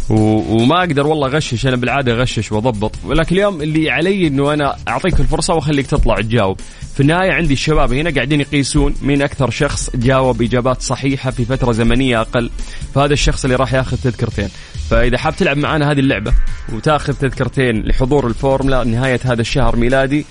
و... 0.09 0.15
وما 0.55 0.79
أقدر 0.79 1.07
والله 1.07 1.27
اغشش 1.27 1.67
أنا 1.67 1.75
بالعادة 1.75 2.13
اغشش 2.13 2.51
واضبط. 2.51 2.91
ولكن 3.05 3.35
اليوم 3.35 3.61
اللي 3.61 3.91
علي 3.91 4.27
انه 4.27 4.53
أنا 4.53 4.75
اعطيك 4.87 5.19
الفرصة 5.19 5.53
واخليك 5.53 5.87
تطلع 5.87 6.15
تجاوب. 6.15 6.59
في 6.93 6.99
النهاية 6.99 7.31
عندي 7.31 7.53
الشباب 7.53 7.93
هنا 7.93 8.09
قاعدين 8.09 8.41
يقيسون 8.41 8.95
مين 9.01 9.21
أكثر 9.21 9.49
شخص 9.49 9.89
جاوب 9.95 10.41
إجابات 10.41 10.81
صحيحة 10.81 11.31
في 11.31 11.45
فترة 11.45 11.71
زمنية 11.71 12.21
أقل. 12.21 12.49
فهذا 12.95 13.13
الشخص 13.13 13.45
اللي 13.45 13.55
راح 13.55 13.73
ياخذ 13.73 13.97
تذكرتين. 13.97 14.49
فإذا 14.89 15.17
حاب 15.17 15.35
تلعب 15.35 15.57
معنا 15.57 15.91
هذه 15.91 15.99
اللعبة 15.99 16.33
وتاخذ 16.73 17.13
تذكرتين 17.13 17.81
لحضور 17.81 18.27
الفورمولا 18.27 18.83
نهاية 18.83 19.19
هذا 19.23 19.41
الشهر 19.41 19.75
ميلادي 19.75 20.25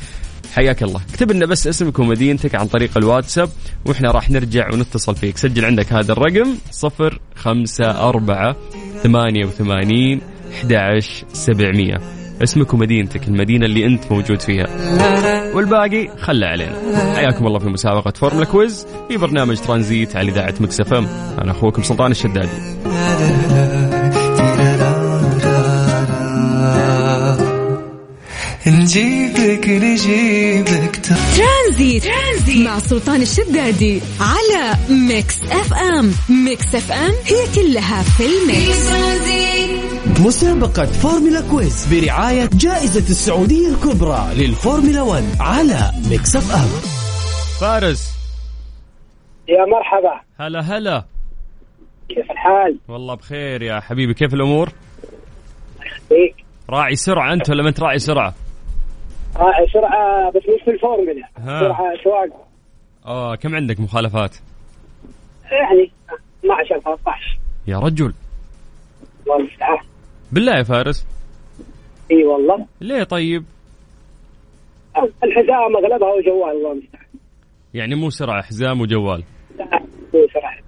حياك 0.55 0.83
الله. 0.83 1.01
اكتب 1.11 1.33
لنا 1.33 1.47
بس 1.47 1.67
اسمك 1.67 1.99
ومدينتك 1.99 2.55
عن 2.55 2.67
طريق 2.67 2.97
الواتساب 2.97 3.49
وإحنا 3.87 4.11
راح 4.11 4.31
نرجع 4.31 4.73
ونتصل 4.73 5.17
فيك. 5.17 5.39
سجل 5.39 5.65
عندك 5.65 5.93
هذا 5.93 6.13
الرقم 6.13 6.55
صفر 6.71 7.21
خمسة 7.37 8.09
أربعة 8.09 8.57
ثمانية 9.03 9.47
وثمانين 9.47 10.21
أحد 10.53 11.01
سبعمية. 11.33 12.01
اسمك 12.43 12.75
ومدينتك 12.75 13.29
المدينة 13.29 13.67
اللي 13.67 13.87
أنت 13.87 14.13
موجود 14.13 14.41
فيها. 14.41 14.67
والباقي 15.55 16.09
خله 16.19 16.47
علينا. 16.47 16.75
حياكم 17.17 17.47
الله 17.47 17.59
في 17.59 17.69
مسابقة 17.69 18.11
فورمولا 18.11 18.45
quiz 18.45 18.87
في 19.09 19.17
برنامج 19.17 19.57
ترانزيت 19.57 20.17
على 20.17 20.33
إذاعة 20.33 20.55
Mix 20.61 20.95
FM. 20.95 21.07
أنا 21.43 21.51
أخوكم 21.51 21.83
سلطان 21.83 22.11
الشدادي. 22.11 22.49
نجيبك 28.67 29.69
نجيبك 29.69 31.01
ترانزيت. 31.07 32.05
ترانزيت. 32.05 32.67
مع 32.67 32.79
سلطان 32.79 33.23
الشدادي 33.23 34.01
على 34.21 34.77
Mix 35.09 35.43
FM. 35.43 36.13
Mix 36.45 36.75
FM 36.75 37.13
هي 37.25 37.55
كلها 37.55 38.03
في 38.03 38.27
ال 38.27 38.40
mix. 38.40 38.93
مسابقة 40.21 40.85
فورمولا 40.85 41.41
quiz 41.51 41.87
برعاية 41.95 42.51
جائزة 42.53 43.11
السعودية 43.11 43.69
الكبرى 43.69 44.29
للفورمولا 44.35 45.03
1 45.03 45.25
على 45.41 45.91
Mix 46.11 46.37
FM. 46.37 46.69
فارس. 47.61 48.13
يا 49.49 49.65
مرحبا. 49.65 50.21
هلا 50.41 50.61
هلا. 50.61 51.05
كيف 52.09 52.31
الحال؟ 52.31 52.79
والله 52.89 53.15
بخير 53.15 53.63
يا 53.63 53.81
حبيبي 53.81 54.15
كيف 54.15 54.35
الأمور؟ 54.35 54.69
فيك 56.09 56.45
راعي 56.71 56.97
سرعة 56.97 57.33
أنت 57.33 57.51
ولا 57.51 57.63
ما 57.63 57.69
أنت 57.69 57.81
راعي 57.81 57.99
سرعة؟ 57.99 58.35
راعي 59.37 59.67
سرعة 59.73 60.31
بس 60.31 60.43
مش 60.43 60.63
في 60.65 60.71
الفورمولا. 60.71 61.29
سرعة 61.45 61.93
سواق. 62.05 62.47
آه 63.07 63.35
كم 63.35 63.55
عندك 63.55 63.81
مخالفات؟ 63.81 64.37
يعني 65.53 65.91
12 66.41 66.81
13 66.81 67.39
يا 67.67 67.79
رجل. 67.79 68.13
الله 69.27 69.37
المستعان 69.37 69.79
بالله 70.33 70.53
يا 70.59 70.63
فارس. 70.63 71.07
إي 72.11 72.25
والله. 72.25 72.67
ليه 72.81 73.03
طيب؟ 73.03 73.45
الحزام 75.25 75.77
أغلبها 75.77 76.13
وجوال 76.13 76.57
الله 76.57 76.73
المستعان 76.73 77.05
يعني 77.75 77.95
مو 77.95 78.11
سرعة 78.11 78.43
حزام 78.43 78.81
وجوال. 78.81 79.25
لا 79.59 79.79
مو 80.15 80.27
سرعة. 80.35 80.59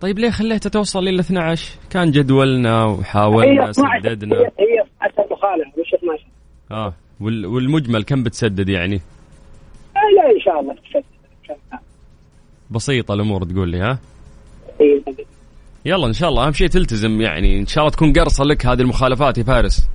طيب 0.00 0.18
ليه 0.18 0.30
خليته 0.30 0.70
توصل 0.70 0.98
إلى 1.08 1.20
12 1.20 1.78
كان 1.90 2.10
جدولنا 2.10 2.84
وحاولنا 2.84 3.70
12 3.70 4.00
سددنا. 4.02 4.36
هي 4.36 4.44
هي 4.44 4.82
12 5.06 5.32
مخالفة 5.32 5.80
مش 5.80 5.94
12 5.94 6.24
آه. 6.70 6.94
والمجمل 7.22 8.02
كم 8.04 8.22
بتسدد 8.22 8.68
يعني؟ 8.68 9.00
آه، 9.96 10.00
لا 10.16 10.30
إن 10.36 10.40
شاء 10.40 10.60
الله 10.60 10.74
تسدد 10.74 11.04
إن 11.72 11.78
بسيطة 12.70 13.14
الأمور 13.14 13.44
تقول 13.44 13.68
لي 13.68 13.80
ها. 13.80 13.98
يلا 15.84 16.06
إن 16.06 16.12
شاء 16.12 16.28
الله. 16.28 16.46
أهم 16.46 16.52
شيء 16.52 16.68
تلتزم 16.68 17.20
يعني. 17.20 17.58
إن 17.58 17.66
شاء 17.66 17.84
الله 17.84 17.92
تكون 17.96 18.12
قرصة 18.12 18.44
لك 18.44 18.66
هذه 18.66 18.80
المخالفات 18.80 19.38
يا 19.38 19.42
فارس. 19.42 19.88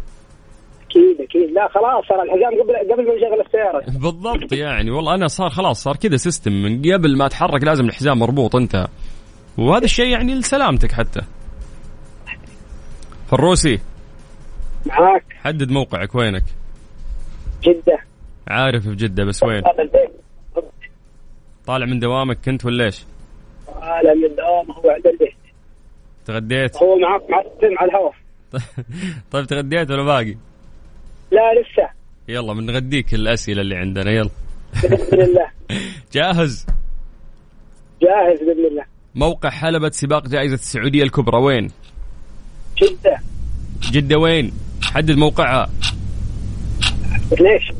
أكيد 0.89 1.21
أكيد. 1.21 1.51
لا 1.51 1.67
خلاص 1.67 2.05
صار 2.09 2.23
الحزام 2.23 2.61
قبل 2.61 2.93
قبل 2.93 3.07
ما 3.07 3.15
نشغل 3.15 3.45
السيارة. 3.45 3.83
بالضبط 4.03 4.53
يعني. 4.53 4.91
والله 4.91 5.15
أنا 5.15 5.27
صار 5.27 5.49
خلاص 5.49 5.83
صار 5.83 5.95
كذا 5.95 6.17
system 6.17 6.51
من 6.51 6.93
قبل 6.93 7.17
ما 7.17 7.25
اتحرك 7.25 7.63
لازم 7.63 7.85
الحزام 7.85 8.19
مربوط 8.19 8.55
أنت. 8.55 8.87
وهذا 9.57 9.85
الشيء 9.85 10.07
يعني 10.07 10.35
لسلامتك 10.35 10.91
حتى. 10.91 11.21
فروسي. 13.27 13.79
معاك. 14.85 15.25
حدد 15.43 15.71
موقعك 15.71 16.15
وينك. 16.15 16.43
جده 17.63 17.99
عارف 18.47 18.83
في 18.83 18.95
جدة 18.95 19.23
بس 19.23 19.43
وين؟ 19.43 19.63
طالع 21.65 21.85
من 21.85 21.99
دوامك 21.99 22.37
كنت 22.45 22.65
ولا 22.65 22.85
إيش؟ 22.85 23.03
طالع 23.67 24.13
من 24.13 24.25
الدوام 24.25 24.71
هو 24.71 24.89
عند 24.89 25.07
البيت. 25.07 25.35
تغديت؟ 26.25 26.77
هو 26.77 26.97
معاك 26.97 27.21
مع 27.29 27.37
على 27.79 27.89
الهواء. 27.91 28.13
طيب 29.31 29.45
تغديت 29.45 29.91
ولا 29.91 30.03
باقي؟ 30.03 30.37
لا 31.31 31.61
لسه. 31.61 31.89
يلا 32.27 32.53
بنغديك 32.53 33.13
الأسئلة 33.13 33.61
اللي 33.61 33.75
عندنا 33.75 34.11
يلا. 34.11 34.29
بإذن 34.83 35.21
الله. 35.21 35.47
جاهز؟ 36.13 36.65
جاهز 38.01 38.39
بإذن 38.39 38.65
الله. 38.65 38.85
موقع 39.15 39.49
حلبة 39.49 39.89
سباق 39.89 40.27
جائزة 40.27 40.53
السعودية 40.53 41.03
الكبرى 41.03 41.37
وين؟ 41.37 41.67
جدة. 42.77 43.19
جدة 43.91 44.17
وين؟ 44.17 44.51
حدد 44.83 45.17
موقعها. 45.17 45.69
ليش؟ 47.31 47.71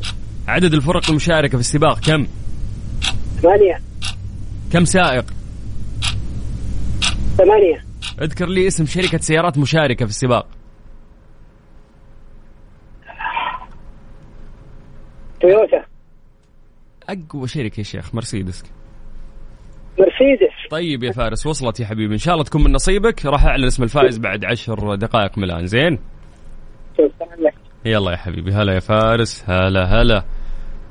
عدد 0.48 0.74
الفرق 0.74 1.10
المشاركة 1.10 1.50
في 1.50 1.60
السباق 1.60 2.00
كم؟ 2.00 2.26
ثمانية. 3.42 3.80
كم 4.72 4.84
سائق؟ 4.84 5.24
ثمانية. 7.36 7.84
اذكر 8.22 8.46
لي 8.46 8.66
اسم 8.66 8.86
شركة 8.86 9.18
سيارات 9.18 9.58
مشاركة 9.58 10.04
في 10.04 10.10
السباق. 10.10 10.46
تويوتا. 15.40 15.84
أقوى 17.08 17.48
شركة 17.48 17.78
يا 17.78 17.84
شيخ 17.84 18.14
مرسيدس 18.14 18.64
مرسيدس. 19.98 20.70
طيب 20.70 21.02
يا 21.02 21.12
فارس 21.12 21.46
وصلت 21.46 21.80
يا 21.80 21.86
حبيبي. 21.86 22.14
إن 22.14 22.18
شاء 22.18 22.34
الله 22.34 22.44
تكون 22.44 22.64
من 22.64 22.72
نصيبك. 22.72 23.26
راح 23.26 23.44
أعلن 23.44 23.64
اسم 23.64 23.82
الفائز 23.82 24.18
بعد 24.18 24.44
عشر 24.44 24.94
دقائق 24.94 25.38
من 25.38 25.44
الآن. 25.44 25.66
زين؟ 25.66 25.98
يلا 27.88 28.12
يا 28.12 28.16
حبيبي 28.16 28.52
هلا 28.52 28.74
يا 28.74 28.80
فارس 28.80 29.44
هلا 29.46 29.84
هلا. 29.84 30.24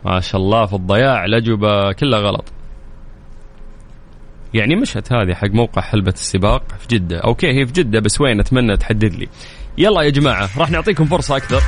ما 0.06 0.20
شاء 0.20 0.42
الله 0.42 0.66
في 0.66 0.74
الضياع 0.74 1.26
الأجوبة 1.26 1.92
كلها 1.92 2.20
غلط. 2.20 2.46
يعني 4.54 4.76
مشت 4.76 5.14
هذه 5.14 5.34
حق 5.34 5.50
موقع 5.50 5.82
حلبة 5.82 6.12
السباق 6.12 6.64
في 6.80 6.88
جدة. 6.96 7.20
okay 7.20 7.48
هي 7.48 7.66
في 7.66 7.74
جدة 7.74 8.00
بس 8.00 8.22
وين؟ 8.22 8.40
أتمنى 8.40 8.78
تحدد 8.78 9.14
لي. 9.14 9.28
يلا 9.78 10.02
يا 10.02 10.10
جماعة 10.10 10.50
راح 10.58 10.72
نعطيكم 10.72 11.06
فرصة 11.06 11.38
أكثر. 11.38 11.62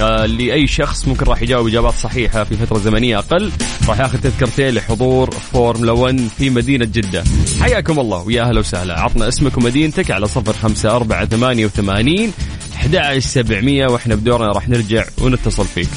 آه 0.00 0.26
لأي 0.26 0.66
شخص 0.66 1.08
ممكن 1.08 1.26
راح 1.26 1.42
يجاوب 1.42 1.66
إجابات 1.66 1.92
صحيحة 1.94 2.44
في 2.44 2.54
فترة 2.54 2.78
زمنية 2.78 3.18
أقل. 3.18 3.50
راح 3.88 4.00
ياخذ 4.00 4.20
تذكرتين 4.20 4.74
لحضور 4.74 5.30
فورمولا 5.30 5.92
1 5.92 6.16
في 6.16 6.50
مدينة 6.50 6.84
جدة. 6.84 7.24
حياكم 7.60 8.00
الله 8.00 8.22
ويا 8.22 8.42
أهلا 8.42 8.58
وسهلا. 8.58 9.00
عطنا 9.00 9.28
اسمك 9.28 9.58
ومدينتك 9.58 10.10
على 10.10 10.26
صفر 10.26 10.52
خمسة 10.52 10.96
أربعة 10.96 11.24
ثمانية 11.24 11.66
وثمانين. 11.66 12.32
11700 12.80 13.92
وإحنا 13.92 14.14
بدورنا 14.14 14.52
راح 14.52 14.68
نرجع 14.68 15.04
ونتصل 15.18 15.66
فيك. 15.74 15.88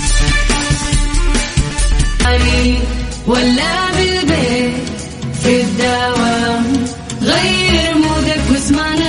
ولا 3.27 3.91
بالبيت 3.91 4.89
في 5.43 5.61
الدوام 5.61 6.85
غير 7.21 7.95
مودك 7.95 8.41
واسمعنا 8.51 9.02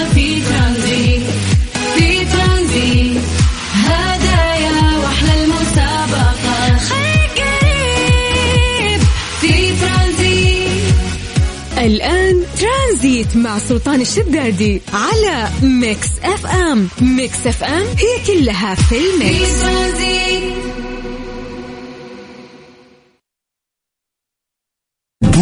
ترانزيت 13.05 13.37
مع 13.37 13.59
سلطان 13.59 14.01
الشدادي 14.01 14.83
على 14.93 15.49
ميكس 15.63 16.19
اف 16.23 16.47
ام. 16.47 16.89
ميكس 17.03 17.47
اف 17.47 17.65
ام 17.65 17.83
هي 17.83 18.27
كلها 18.27 18.75
in 18.75 18.97
the 18.99 19.27
mix. 19.27 19.65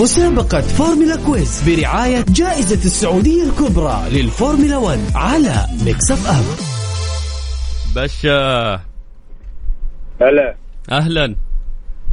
مسابقة 0.01 0.61
فورمولا 0.61 1.17
quiz 1.27 1.69
برعاية 1.69 2.25
جائزة 2.29 2.85
السعودية 2.85 3.43
الكبرى 3.43 4.03
للفورمولا 4.11 4.77
1 4.77 4.99
على 5.15 5.55
ميكس 5.85 6.11
اف 6.11 6.27
ام. 6.27 6.45
بشا. 7.97 8.75
هلا. 10.21 10.57
أهلا. 10.91 11.37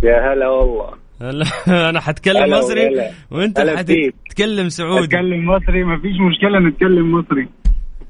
يا 0.03 0.33
هلا 0.33 0.47
والله. 0.49 0.98
أنا 1.89 1.99
حتكلم 1.99 2.49
مصري. 2.49 2.89
وأنت. 3.31 3.59
حتتكلم 3.59 4.69
سعودي. 4.69 5.05
أتكلم 5.05 5.45
مصري 5.45 5.83
ما 5.83 5.99
فيش 5.99 6.15
مشكلة 6.31 6.59
نتكلم 6.59 7.11
مصري. 7.11 7.47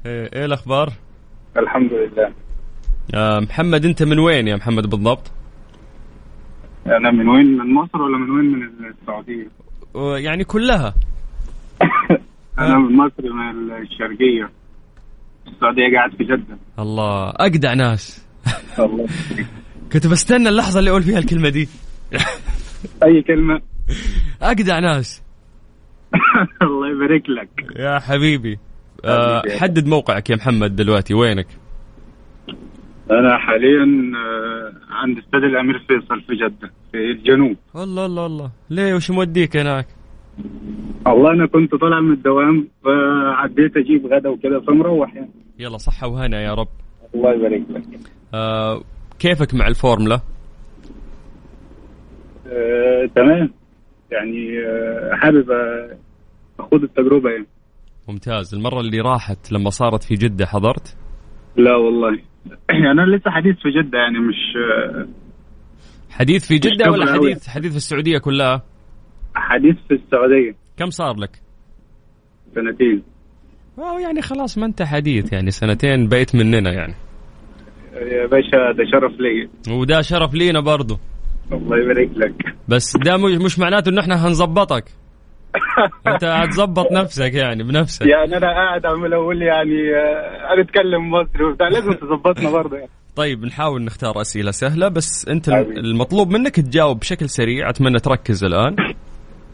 إيه 0.06 0.30
إيه 0.32 0.44
الأخبار؟ 0.44 0.92
الحمد 1.56 1.92
لله. 1.92 2.32
يا 3.14 3.40
محمد 3.40 3.84
أنت 3.84 4.02
من 4.02 4.18
وين 4.18 4.48
يا 4.48 4.56
محمد 4.56 4.86
بالضبط؟ 4.86 5.32
أنا 6.86 7.10
من 7.10 7.28
وين؟ 7.28 7.46
من 7.58 7.74
مصر 7.74 8.02
ولا 8.02 8.18
من 8.18 8.30
وين؟ 8.30 8.44
من 8.50 8.68
السعودية. 9.00 9.48
يعني 10.24 10.44
كلها. 10.44 10.94
أنا 12.58 12.78
من 12.78 12.96
مصر 12.96 13.22
من 13.22 13.70
الشرقية. 13.82 14.50
السعودية 15.46 15.96
قاعد 15.96 16.10
في 16.10 16.24
جدة. 16.24 16.58
الله 16.78 17.32
أجدع 17.36 17.74
ناس. 17.74 18.26
الله 18.78 19.06
كنت 19.92 20.06
بستنى 20.06 20.48
اللحظة 20.48 20.78
اللي 20.78 20.90
أقول 20.90 21.02
فيها 21.02 21.18
الكلمة 21.18 21.48
دي. 21.48 21.68
أي 23.04 23.22
كلمة؟ 23.22 23.60
اجدع 24.42 24.78
ناس. 24.78 25.22
الله 26.62 26.90
يبارك 26.90 27.22
لك. 27.30 27.48
يا 27.76 27.98
حبيبي. 27.98 28.58
آه. 29.04 29.42
حدد 29.60 29.86
موقعك 29.86 30.30
يا 30.30 30.36
محمد 30.36 30.76
دلوقتي. 30.76 31.14
وينك؟ 31.14 31.46
أنا 33.10 33.38
حاليا 33.38 34.12
آه، 34.16 34.72
عند 34.90 35.18
استاد 35.18 35.44
الأمير 35.44 35.78
فيصل 35.78 36.20
في 36.20 36.34
جدة 36.34 36.70
في 36.92 36.98
الجنوب. 36.98 37.56
الله 37.76 38.06
الله 38.06 38.26
الله. 38.26 38.50
ليه؟ 38.70 38.94
وش 38.94 39.10
موديك 39.10 39.56
هناك؟ 39.56 39.86
والله 41.06 41.30
أنا 41.30 41.46
كنت 41.46 41.74
طالع 41.74 42.00
من 42.00 42.12
الدوام 42.12 42.68
فعديت 42.84 43.76
أجيب 43.76 44.06
غدا 44.06 44.28
وكذا 44.28 44.60
فمروح 44.60 45.14
يعني. 45.14 45.30
يلا 45.58 45.76
صحة 45.78 46.08
وهنا 46.08 46.42
يا 46.42 46.54
رب. 46.54 46.68
الله 47.14 47.34
يبارك 47.34 47.62
لك. 47.70 47.84
آه 48.34 48.82
كيفك 49.18 49.54
مع 49.54 49.66
الفورمولا؟ 49.66 50.20
آه، 52.50 53.06
تمام. 53.14 53.50
يعني 54.12 54.58
آه، 54.66 55.10
حابب 55.14 55.50
آه، 55.50 55.96
أخوض 56.60 56.82
التجربة 56.82 57.30
يعني. 57.30 57.46
ممتاز. 58.08 58.54
المرة 58.54 58.80
اللي 58.80 59.00
راحت 59.00 59.52
لما 59.52 59.70
صارت 59.70 60.02
في 60.02 60.14
جدة 60.14 60.46
حضرت؟ 60.46 60.96
لا 61.56 61.76
والله. 61.76 62.10
يعني 62.70 62.90
أنا 62.90 63.16
لسه 63.16 63.30
حديث 63.30 63.56
في 63.56 63.68
جدة 63.70 63.98
يعني 63.98 64.18
مش 64.18 64.56
آه، 64.56 65.08
حديث 66.10 66.48
في 66.48 66.58
جدة 66.58 66.84
خبرة 66.84 66.92
ولا 66.92 67.16
أوي. 67.16 67.30
حديث 67.30 67.48
حديث 67.48 67.70
في 67.70 67.76
السعودية 67.76 68.18
كلها؟ 68.18 68.62
حديث 69.34 69.76
في 69.88 69.94
السعودية. 69.94 70.54
كم 70.76 70.90
صار 70.90 71.16
لك؟ 71.16 71.30
سنتين. 72.54 73.02
أو 73.78 73.98
يعني 73.98 74.22
خلاص 74.22 74.58
ما 74.58 74.66
انت 74.66 74.82
حديث 74.82 75.32
يعني 75.32 75.50
سنتين 75.50 76.08
بقيت 76.08 76.34
مننا 76.36 76.72
يعني. 76.72 76.94
يا 77.94 78.26
باشا 78.26 78.72
ده 78.72 78.84
شرف 78.92 79.12
لي 79.20 79.48
وده 79.74 80.00
شرف 80.00 80.34
لينا 80.34 80.60
برضو. 80.60 80.98
الله 81.52 81.78
يبارك 81.78 82.10
لك. 82.16 82.54
بس 82.68 82.96
ده 82.96 83.16
مش 83.16 83.32
مش 83.32 83.58
معناته 83.58 83.88
إنه 83.88 84.00
إحنا 84.00 84.26
هنظبطك. 84.26 84.84
أنت 86.06 86.24
هتظبط 86.24 86.92
نفسك 86.92 87.34
يعني 87.34 87.62
بنفسك. 87.62 88.06
يعني 88.06 88.36
أنا 88.36 88.46
قاعد 88.46 88.86
عمال 88.86 89.14
أقول 89.14 89.42
يعني 89.42 89.94
آه، 89.96 90.52
أنا 90.52 90.62
أتكلم 90.62 91.10
مصري 91.10 91.44
وبتاع 91.44 91.68
لازم 91.68 91.92
تظبطنا 91.92 92.50
برضه 92.50 92.76
يعني. 92.76 92.90
طيب 93.16 93.44
نحاول 93.44 93.82
نختار 93.84 94.20
أسئلة 94.20 94.50
سهلة 94.50 94.88
بس 94.88 95.28
أنت. 95.28 95.48
المطلوب 95.48 96.30
منك 96.30 96.56
تجاوب 96.56 96.98
بشكل 96.98 97.28
سريع 97.28 97.70
أتمنى 97.70 97.98
تركز 97.98 98.44
الآن. 98.44 98.76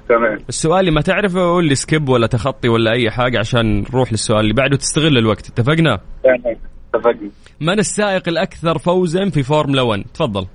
تمام. 0.08 0.38
السؤال 0.48 0.80
اللي 0.80 0.90
ما 0.90 1.00
تعرفه 1.00 1.40
قول 1.40 1.64
لي 1.64 1.74
skip 1.74 2.08
ولا 2.08 2.26
تخطي 2.26 2.68
ولا 2.68 2.92
أي 2.92 3.10
حاجة 3.10 3.38
عشان 3.38 3.80
نروح 3.80 4.12
للسؤال 4.12 4.40
اللي 4.40 4.54
بعده 4.54 4.76
تستغل 4.76 5.18
الوقت. 5.18 5.48
اتفقنا؟ 5.48 6.00
تمام. 6.24 6.56
اتفقنا. 6.94 7.30
من 7.60 7.78
السائق 7.78 8.28
الأكثر 8.28 8.78
فوزا 8.78 9.28
في 9.30 9.42
فورمولا 9.42 9.82
1 9.82 10.04
تفضل. 10.14 10.46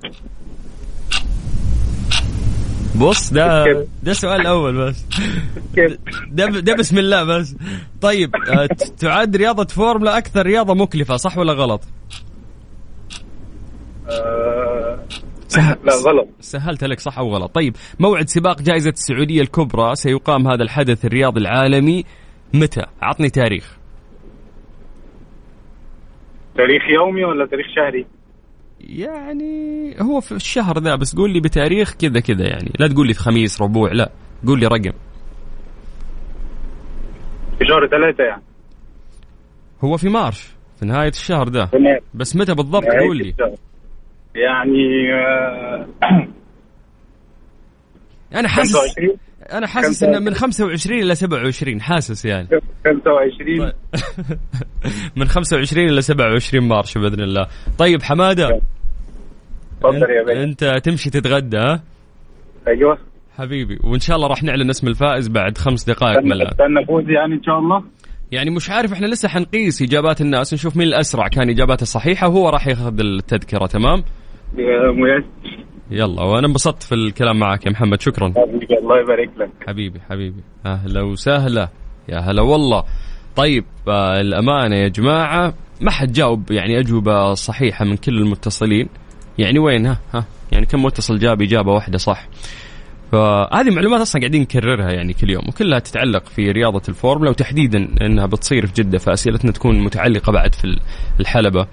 بص 2.96 3.34
ده. 3.34 3.66
ده 4.04 4.14
سؤال 4.14 4.42
الأول 4.42 4.78
بس. 4.78 5.06
ده 6.32 6.46
ده 6.46 6.76
بسم 6.76 6.98
الله 6.98 7.24
بس. 7.24 7.56
طيب 8.02 8.36
آه، 8.36 8.68
تعد 9.00 9.36
رياضة 9.36 9.66
فورمولا 9.66 10.18
أكثر 10.18 10.46
رياضة 10.46 10.74
مكلفة 10.74 11.16
صح 11.16 11.38
ولا 11.38 11.54
غلط؟ 11.54 11.82
آه، 14.10 15.00
سهل 15.48 15.78
لا 15.84 15.94
غلط. 15.96 16.28
سهلت 16.40 16.84
لك 16.84 17.00
صح 17.00 17.20
أو 17.20 17.36
غلط؟ 17.36 17.56
طيب 17.56 17.76
موعد 18.00 18.30
سباق 18.30 18.62
جائزة 18.62 18.90
السعودية 18.90 19.42
الكبرى 19.42 19.96
سيقام 19.96 20.48
هذا 20.48 20.64
الحدث 20.64 21.06
الرياضي 21.06 21.40
العالمي 21.40 22.06
متى؟ 22.54 22.86
عطني 23.02 23.30
تاريخ. 23.30 23.78
تاريخ 26.56 26.82
يومي 26.90 27.24
ولا 27.26 27.46
تاريخ 27.46 27.66
شهري؟ 27.76 28.06
يعني 28.90 29.96
هو 30.02 30.22
في 30.22 30.32
الشهر 30.32 30.80
ذا 30.80 30.96
بس 30.96 31.16
قول 31.16 31.34
لي 31.34 31.40
بتاريخ 31.40 31.94
كذا 31.94 32.20
كذا 32.20 32.48
يعني. 32.48 32.72
لا 32.80 32.88
تقول 32.88 33.08
لي 33.08 33.14
في 33.14 33.20
خميس 33.20 33.62
ربوع 33.62 33.92
لا. 33.92 34.12
قول 34.48 34.60
لي 34.60 34.68
رقم. 34.68 34.92
في 37.60 37.66
شهر 37.66 37.88
ثلاثة 37.88 38.24
يعني. 38.24 38.42
هو 39.84 39.98
في 39.98 40.10
مارش 40.10 40.48
في 40.80 40.86
نهاية 40.86 41.10
الشهر 41.10 41.48
ده. 41.48 41.70
بس 42.14 42.36
متى 42.36 42.54
بالضبط؟ 42.54 42.86
قول 42.86 43.18
لي. 43.18 43.36
يعني 44.36 45.14
آه، 45.14 45.88
أنا 48.40 48.48
حاسس 48.48 48.76
25 48.78 49.18
أنا 49.52 49.68
حاسس 49.68 50.04
إنه 50.04 50.20
من 50.20 50.34
25 50.34 51.00
إلى 51.00 51.16
27 51.16 51.82
حاسس 51.82 52.26
يعني. 52.26 52.48
25 52.86 53.72
من 55.18 55.28
25 55.28 55.90
إلى 55.90 56.02
27 56.02 56.68
مارش 56.68 56.98
بإذن 56.98 57.22
الله. 57.22 57.48
طيب 57.78 58.02
حمادة. 58.04 58.62
تفضل 59.82 60.10
يا 60.10 60.24
باشا 60.24 60.44
أنت 60.44 60.82
تمشي 60.84 61.10
تتغدى 61.10 61.58
ها؟ 61.58 61.84
أيوه. 62.68 62.98
حبيبي 63.38 63.80
وإن 63.84 64.00
شاء 64.00 64.16
الله 64.16 64.28
راح 64.28 64.44
نعلن 64.44 64.70
اسم 64.70 64.88
الفائز 64.88 65.28
بعد 65.28 65.58
خمس 65.58 65.84
دقائق 65.84 66.20
من 66.24 66.32
الان 66.32 66.48
استنى 66.48 66.86
فوزي 66.86 67.14
يعني 67.14 67.34
إن 67.34 67.44
شاء 67.44 67.60
الله؟ 67.60 67.84
يعني 68.32 68.50
مش 68.50 68.70
عارف 68.70 68.94
إحنا 68.94 69.06
لسه 69.08 69.30
حنقيس 69.30 69.82
إجابات 69.82 70.22
الناس 70.22 70.54
نشوف 70.54 70.78
مين 70.78 70.88
الأسرع. 70.88 71.28
كان 71.28 71.50
إجاباته 71.50 71.86
صحيحة 71.86 72.28
وهو 72.28 72.50
راح 72.50 72.68
ياخذ 72.68 73.00
التذكرة 73.00 73.66
تمام؟ 73.66 74.04
يا 74.58 74.92
يلا 75.92 76.24
وأنا 76.24 76.48
انبسطت 76.48 76.84
في 76.84 76.96
الكلام 76.96 77.40
معك 77.40 77.66
يا 77.66 77.72
محمد. 77.72 78.02
شكرا. 78.02 78.34
حبيبي 78.38 78.78
الله 78.78 79.00
يبارك 79.00 79.30
لك. 79.38 79.50
حبيبي 79.68 80.00
حبيبي. 80.10 80.44
أهلا 80.66 81.02
وسهلا. 81.02 81.70
يا 82.10 82.20
هلا 82.20 82.42
والله. 82.42 82.84
طيب 83.36 83.66
آه، 83.88 84.22
الأمانة 84.22 84.76
يا 84.76 84.88
جماعة 84.88 85.54
ما 85.82 85.92
حد 85.92 86.12
جاوب 86.12 86.52
يعني 86.52 86.80
أجوبة 86.80 87.34
صحيحة 87.34 87.86
من 87.86 87.98
كل 87.98 88.18
المتصلين. 88.18 88.90
يعني 89.38 89.60
وين؟ 89.60 89.86
ها 89.86 90.00
ها. 90.14 90.26
يعني 90.52 90.66
كم 90.66 90.84
متصل 90.84 91.20
جاب 91.20 91.42
إجابة 91.42 91.72
واحدة 91.72 91.98
صح. 91.98 92.28
فهذه 93.12 93.70
معلومات 93.76 94.02
أصلا 94.02 94.22
قاعدين 94.22 94.42
نكررها 94.42 94.92
يعني 94.92 95.14
كل 95.14 95.30
يوم 95.30 95.44
وكلها 95.48 95.80
تتعلق 95.80 96.26
في 96.26 96.52
رياضة 96.52 96.82
الفورمولا 96.90 97.30
وتحديدا 97.30 97.90
إنها 98.02 98.26
بتصير 98.26 98.68
في 98.68 98.74
جدة 98.74 98.98
فأسئلتنا 98.98 99.52
تكون 99.52 99.84
متعلقة 99.84 100.32
بعد 100.32 100.56
في 100.56 100.80
الحلبة. 101.20 101.68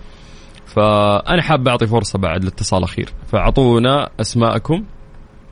فأنا 0.69 1.43
حاب 1.43 1.69
أعطي 1.69 1.87
فرصة 1.87 2.19
بعد 2.19 2.45
لاتصال 2.45 2.83
اخير 2.83 3.13
فأعطونا 3.33 4.11
أسماءكم 4.21 4.85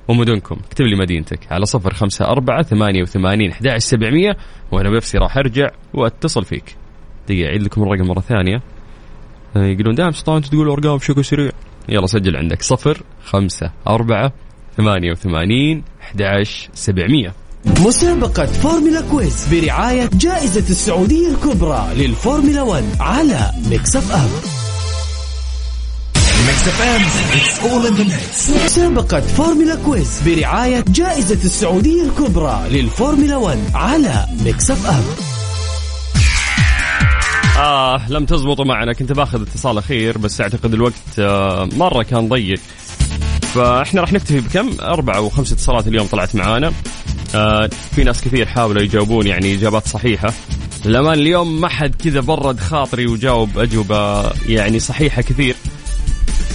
ومدنكم. 0.09 0.57
اكتب 0.67 0.85
لي 0.85 0.97
مدينتك. 0.97 1.53
على 1.53 1.67
صفر 1.67 1.95
خمسة 1.95 2.25
أربعة 2.25 2.63
ثمانية 2.63 3.03
وثمانين 3.03 3.51
أحد 3.51 3.69
سبعمية. 3.77 4.37
وأنا 4.73 4.91
بنفسي 4.91 5.19
راح 5.19 5.39
أرجع 5.39 5.71
وأتصل 5.95 6.45
فيك. 6.45 6.77
دقيقة 7.29 7.49
أعيد 7.49 7.63
لكم 7.63 7.83
الرقم 7.83 8.09
مرة 8.09 8.21
ثانية. 8.21 8.63
آه، 9.57 9.65
يقولون 9.65 9.95
دائما 9.95 10.13
سلطان 10.13 10.43
تقول 10.43 10.69
أرقام 10.69 10.97
بشكل 10.97 11.25
سريع. 11.25 11.51
يلا 11.89 12.07
سجل 12.07 12.37
عندك. 12.37 12.63
صفر 12.63 13.03
خمسة 13.25 13.71
أربعة 13.89 14.33
ثمانية 14.77 15.11
وثمانين 15.11 15.85
أحد 16.03 16.43
سبعمية. 16.75 17.33
مسابقة 17.67 18.47
فورمولا 18.47 19.01
quiz 19.11 19.55
برعاية 19.55 20.11
جائزة 20.13 20.71
السعودية 20.71 21.29
الكبرى 21.29 21.87
للفورمولا 21.97 22.63
1 22.63 22.85
على 23.01 23.51
ميكس 23.71 23.97
أف 23.97 24.13
أم. 24.13 24.66
ميكس 26.47 26.69
إف 26.69 26.83
إم. 26.83 27.03
it's 27.41 27.61
all 27.61 27.87
in 27.87 27.95
the 27.95 28.05
mix 28.05 28.51
مسابقة 28.51 29.21
فورمولا 29.21 29.75
quiz 29.75 30.21
برعاية 30.27 30.85
جائزة 30.89 31.35
السعودية 31.45 32.03
الكبرى 32.03 32.61
للفورمولا 32.71 33.37
1 33.37 33.59
على 33.75 34.27
ميكس 34.45 34.71
إف 34.71 34.87
إم. 34.87 35.03
آه 37.59 38.09
لا 38.09 38.25
تزبطوا 38.25 38.65
معنا. 38.65 38.93
كنت 38.93 39.13
باخذ 39.13 39.43
اتصال 39.43 39.79
أخير 39.79 40.19
بس 40.19 40.41
أعتقد 40.41 40.75
الوقت 40.75 41.19
آه 41.19 41.69
مرة 41.77 42.03
كان 42.03 42.29
ضيق. 42.29 42.61
فإحنا 43.55 44.01
راح 44.01 44.13
نكتفي 44.13 44.41
بكم؟ 44.41 44.71
أربعة 44.83 45.17
أو 45.17 45.29
خمس 45.29 45.53
اتصالات 45.53 45.87
اليوم 45.89 46.07
طلعت 46.07 46.35
معانا. 46.35 46.73
آه 47.35 47.71
في 47.95 48.05
ناس 48.05 48.21
كثير 48.21 48.47
حاولوا 48.47 48.83
يجاوبون 48.83 49.27
يعني 49.27 49.55
إجابات 49.55 49.89
صحيحة. 49.89 50.33
للأمان 50.85 51.19
اليوم 51.19 51.61
ما 51.61 51.69
حد 51.69 51.95
كذا 52.05 52.21
برد 52.21 52.61
خاطري 52.61 53.07
وجاوب 53.07 53.59
أجوبة 53.59 54.31
يعني 54.49 54.79
صحيحة 54.81 55.23
كثير. 55.23 55.57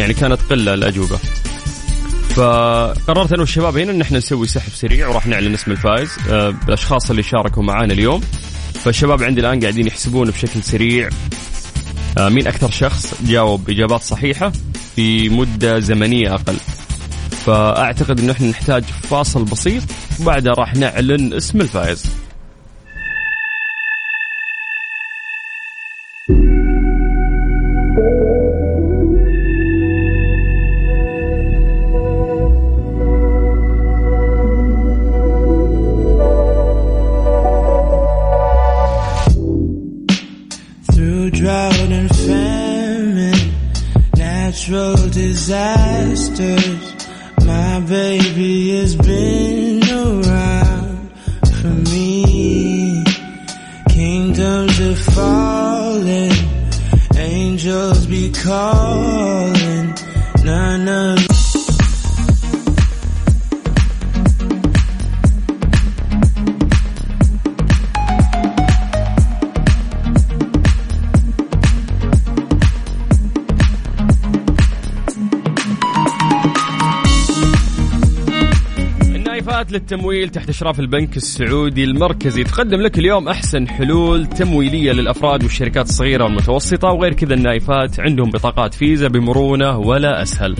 يعني 0.01 0.13
كانت 0.13 0.41
قلة 0.49 0.73
الأجوبة. 0.73 1.17
فقررت 2.29 3.31
أنا 3.31 3.39
والشباب 3.41 3.77
هنا 3.77 3.91
إن 3.91 4.01
إحنا 4.01 4.17
نسوي 4.17 4.47
سحب 4.47 4.71
سريع 4.71 5.07
وراح 5.07 5.27
نعلن 5.27 5.53
اسم 5.53 5.71
الفائز. 5.71 6.09
آه، 6.29 6.49
بالاشخاص 6.49 7.09
اللي 7.09 7.23
شاركوا 7.23 7.63
معانا 7.63 7.93
اليوم. 7.93 8.21
فالشباب 8.73 9.23
عندي 9.23 9.41
الآن 9.41 9.59
قاعدين 9.59 9.87
يحسبون 9.87 10.29
بشكل 10.29 10.63
سريع 10.63 11.09
آه، 12.17 12.29
مين 12.29 12.47
أكثر 12.47 12.71
شخص 12.71 13.13
جاوب 13.23 13.69
إجابات 13.69 14.01
صحيحة 14.01 14.51
في 14.95 15.29
مدة 15.29 15.79
زمنية 15.79 16.35
أقل. 16.35 16.57
فأعتقد 17.45 18.19
انه 18.19 18.31
إحنا 18.31 18.47
نحتاج 18.47 18.83
فاصل 18.83 19.43
بسيط 19.43 19.83
وبعدها 20.19 20.53
راح 20.53 20.75
نعلن 20.75 21.33
اسم 21.33 21.61
الفائز. 21.61 22.05
النايفات 79.41 79.71
للتمويل 79.71 80.29
تحت 80.29 80.49
إشراف 80.49 80.79
البنك 80.79 81.17
السعودي 81.17 81.83
المركزي 81.83 82.43
تقدم 82.43 82.81
لك 82.81 82.99
اليوم 82.99 83.27
أحسن 83.27 83.67
حلول 83.67 84.25
تمويلية 84.25 84.91
للأفراد 84.91 85.43
والشركات 85.43 85.85
الصغيرة 85.85 86.23
والمتوسطة 86.23 86.87
وغير 86.87 87.13
كذا 87.13 87.33
النايفات 87.33 87.99
عندهم 87.99 88.29
بطاقات 88.29 88.73
فيزا 88.73 89.07
بمرونة 89.07 89.77
ولا 89.77 90.21
أسهل. 90.21 90.55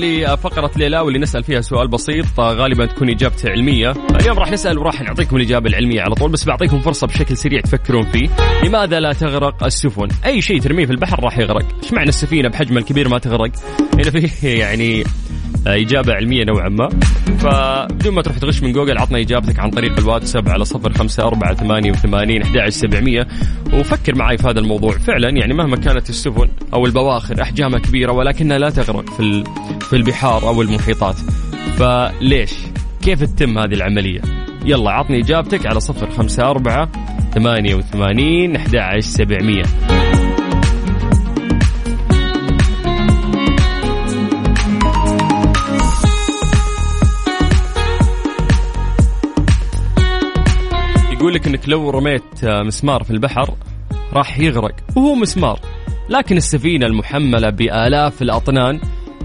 لفقرة 0.00 0.70
ليلى 0.76 1.00
واللي 1.00 1.18
نسأل 1.18 1.44
فيها 1.44 1.60
سؤال 1.60 1.88
بسيط 1.88 2.40
غالبا 2.40 2.86
تكون 2.86 3.10
إجابته 3.10 3.50
علمية. 3.50 3.92
اليوم 4.20 4.38
راح 4.38 4.52
نسأل 4.52 4.78
وراح 4.78 5.02
نعطيكم 5.02 5.36
الإجابة 5.36 5.68
العلمية 5.68 6.00
على 6.00 6.14
طول 6.14 6.30
بس 6.30 6.44
بعطيكم 6.44 6.80
فرصة 6.80 7.06
بشكل 7.06 7.36
سريع 7.36 7.60
تفكرون 7.60 8.04
فيه. 8.04 8.28
لماذا 8.64 9.00
لا 9.00 9.12
تغرق 9.12 9.64
السفن؟ 9.64 10.08
أي 10.26 10.42
شيء 10.42 10.60
ترميه 10.60 10.86
في 10.86 10.92
البحر 10.92 11.24
راح 11.24 11.38
يغرق. 11.38 11.66
إيش 11.82 11.92
معنى 11.92 12.08
السفينة 12.08 12.48
بحجمها 12.48 12.78
الكبير 12.78 13.08
ما 13.08 13.18
تغرق؟ 13.18 13.50
هنا 13.94 14.10
فيه 14.10 14.48
يعني 14.60 15.04
آه، 15.66 15.74
إجابة 15.76 16.14
علمية 16.14 16.44
نوعا 16.44 16.68
ما. 16.68 16.88
فبدون 17.38 18.14
ما 18.14 18.22
تروح 18.22 18.38
تغش 18.38 18.62
من 18.62 18.72
جوجل 18.72 18.98
عطنا 18.98 19.18
إجابتك 19.18 19.58
عن 19.58 19.70
طريق 19.70 19.98
الواتساب 19.98 20.48
على 20.48 20.64
05488 20.64 22.42
11700 22.42 23.26
وفكر 23.72 24.14
معي 24.14 24.38
في 24.38 24.48
هذا 24.48 24.60
الموضوع. 24.60 24.92
فعلا 24.98 25.28
يعني 25.28 25.54
مهما 25.54 25.76
كانت 25.76 26.10
السفن 26.10 26.48
أو 26.74 26.86
البواخر 26.86 27.42
أحجامها 27.42 27.78
كبيرة 27.78 28.12
ولكنها 28.12 28.58
لا 28.58 28.70
تغرق 28.70 29.10
في 29.10 29.44
في 29.80 29.96
البحار 29.96 30.48
أو 30.48 30.62
المحيطات. 30.62 31.16
فليش؟ 31.78 32.52
كيف 33.02 33.22
تتم 33.24 33.58
هذه 33.58 33.74
العملية؟ 33.74 34.20
يلا 34.64 34.90
عطني 34.90 35.20
إجابتك 35.20 35.66
على 35.66 35.80
054 35.80 36.88
88 37.34 38.56
11700 38.56 39.97
يقول 51.28 51.40
لك 51.40 51.46
إنك 51.46 51.68
لو 51.68 51.90
رميت 51.90 52.44
آه، 52.44 52.62
مسمار 52.62 53.02
في 53.02 53.10
البحر 53.10 53.54
راح 54.12 54.38
يغرق 54.38 54.74
وهو 54.96 55.14
مسمار. 55.14 55.60
لكن 56.08 56.36
السفينة 56.36 56.86
المحملة 56.86 57.50
بآلاف 57.50 58.22
الأطنان 58.22 58.80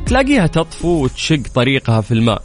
تلاقيها 0.05 0.47
تطفو 0.47 1.03
وتشق 1.03 1.41
طريقها 1.55 2.01
في 2.01 2.11
الماء. 2.11 2.41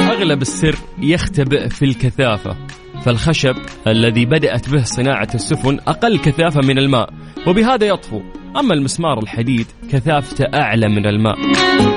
أغلب 0.00 0.42
السر 0.42 0.76
يختبئ 0.98 1.68
في 1.68 1.84
الكثافة 1.84 2.56
فالخشب 3.04 3.56
الذي 3.86 4.24
بدأت 4.24 4.68
به 4.68 4.82
صناعة 4.82 5.28
السفن 5.34 5.78
أقل 5.86 6.18
كثافة 6.18 6.60
من 6.60 6.78
الماء 6.78 7.10
وبهذا 7.46 7.86
يطفو. 7.86 8.20
أما 8.58 8.74
المسمار 8.74 9.18
الحديد 9.18 9.66
كثافته 9.92 10.44
أعلى 10.44 10.88
من 10.88 11.06
الماء. 11.06 11.36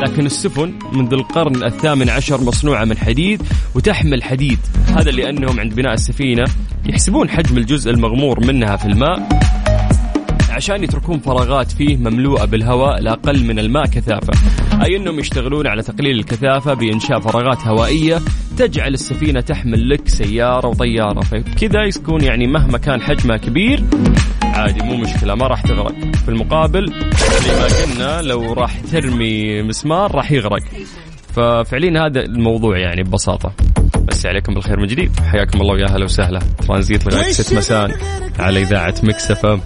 لكن 0.03 0.25
السفن 0.25 0.73
منذ 0.93 1.13
القرن 1.13 1.63
الثامن 1.63 2.09
عشر 2.09 2.41
مصنوعة 2.41 2.85
من 2.85 2.97
حديد 2.97 3.41
وتحمل 3.75 4.23
حديد 4.23 4.59
هذا 4.87 5.11
لأنهم 5.11 5.59
عند 5.59 5.75
بناء 5.75 5.93
السفينة 5.93 6.45
يحسبون 6.85 7.29
حجم 7.29 7.57
الجزء 7.57 7.91
المغمور 7.91 8.45
منها 8.45 8.75
في 8.75 8.85
الماء 8.85 9.29
عشان 10.49 10.83
يتركون 10.83 11.19
فراغات 11.19 11.71
فيه 11.71 11.97
مملوءة 11.97 12.45
بالهواء 12.45 13.01
لا 13.01 13.11
أقل 13.11 13.43
من 13.45 13.59
الماء 13.59 13.85
كثافة. 13.85 14.33
أي 14.85 14.97
أنهم 14.97 15.19
يشتغلون 15.19 15.67
على 15.67 15.81
تقليل 15.81 16.19
الكثافة 16.19 16.73
بإنشاء 16.73 17.19
فراغات 17.19 17.67
هوائية 17.67 18.19
تجعل 18.57 18.93
السفينة 18.93 19.41
تحمل 19.41 19.89
لك 19.89 20.07
سيارة 20.07 20.67
وطيارة. 20.67 21.21
فكذا 21.21 21.83
يكون 21.83 22.23
يعني 22.23 22.47
مهما 22.47 22.77
كان 22.77 23.01
حجمها 23.01 23.37
كبير 23.37 23.83
عادي 24.59 24.83
مو 24.83 24.95
مشكلة 24.95 25.35
ما 25.35 25.47
راح 25.47 25.61
تغرق. 25.61 25.93
في 26.15 26.29
المقابل 26.29 26.93
زي 27.43 27.51
ما 27.51 27.93
قلنا 27.93 28.21
لو 28.21 28.53
راح 28.53 28.79
ترمي 28.79 29.61
مسمار 29.61 30.15
راح 30.15 30.31
يغرق. 30.31 30.63
ففعليا 31.35 32.05
هذا 32.05 32.19
الموضوع 32.19 32.77
يعني 32.77 33.03
ببساطة. 33.03 33.53
نمسي 34.03 34.25
عليكم 34.25 34.53
بالخير 34.53 34.79
من 34.79 34.87
جديد. 34.87 35.19
حياكم 35.19 35.61
الله 35.61 35.73
ويا 35.73 35.85
أهلا 35.89 36.05
وسهلا. 36.05 36.39
ترانزيت 36.67 37.13
لغايه 37.13 37.31
6 37.31 37.57
مساء 37.57 37.91
على 38.39 38.61
إذاعة 38.61 38.95
مكس 39.03 39.31
إف 39.31 39.45
إم. 39.45 39.61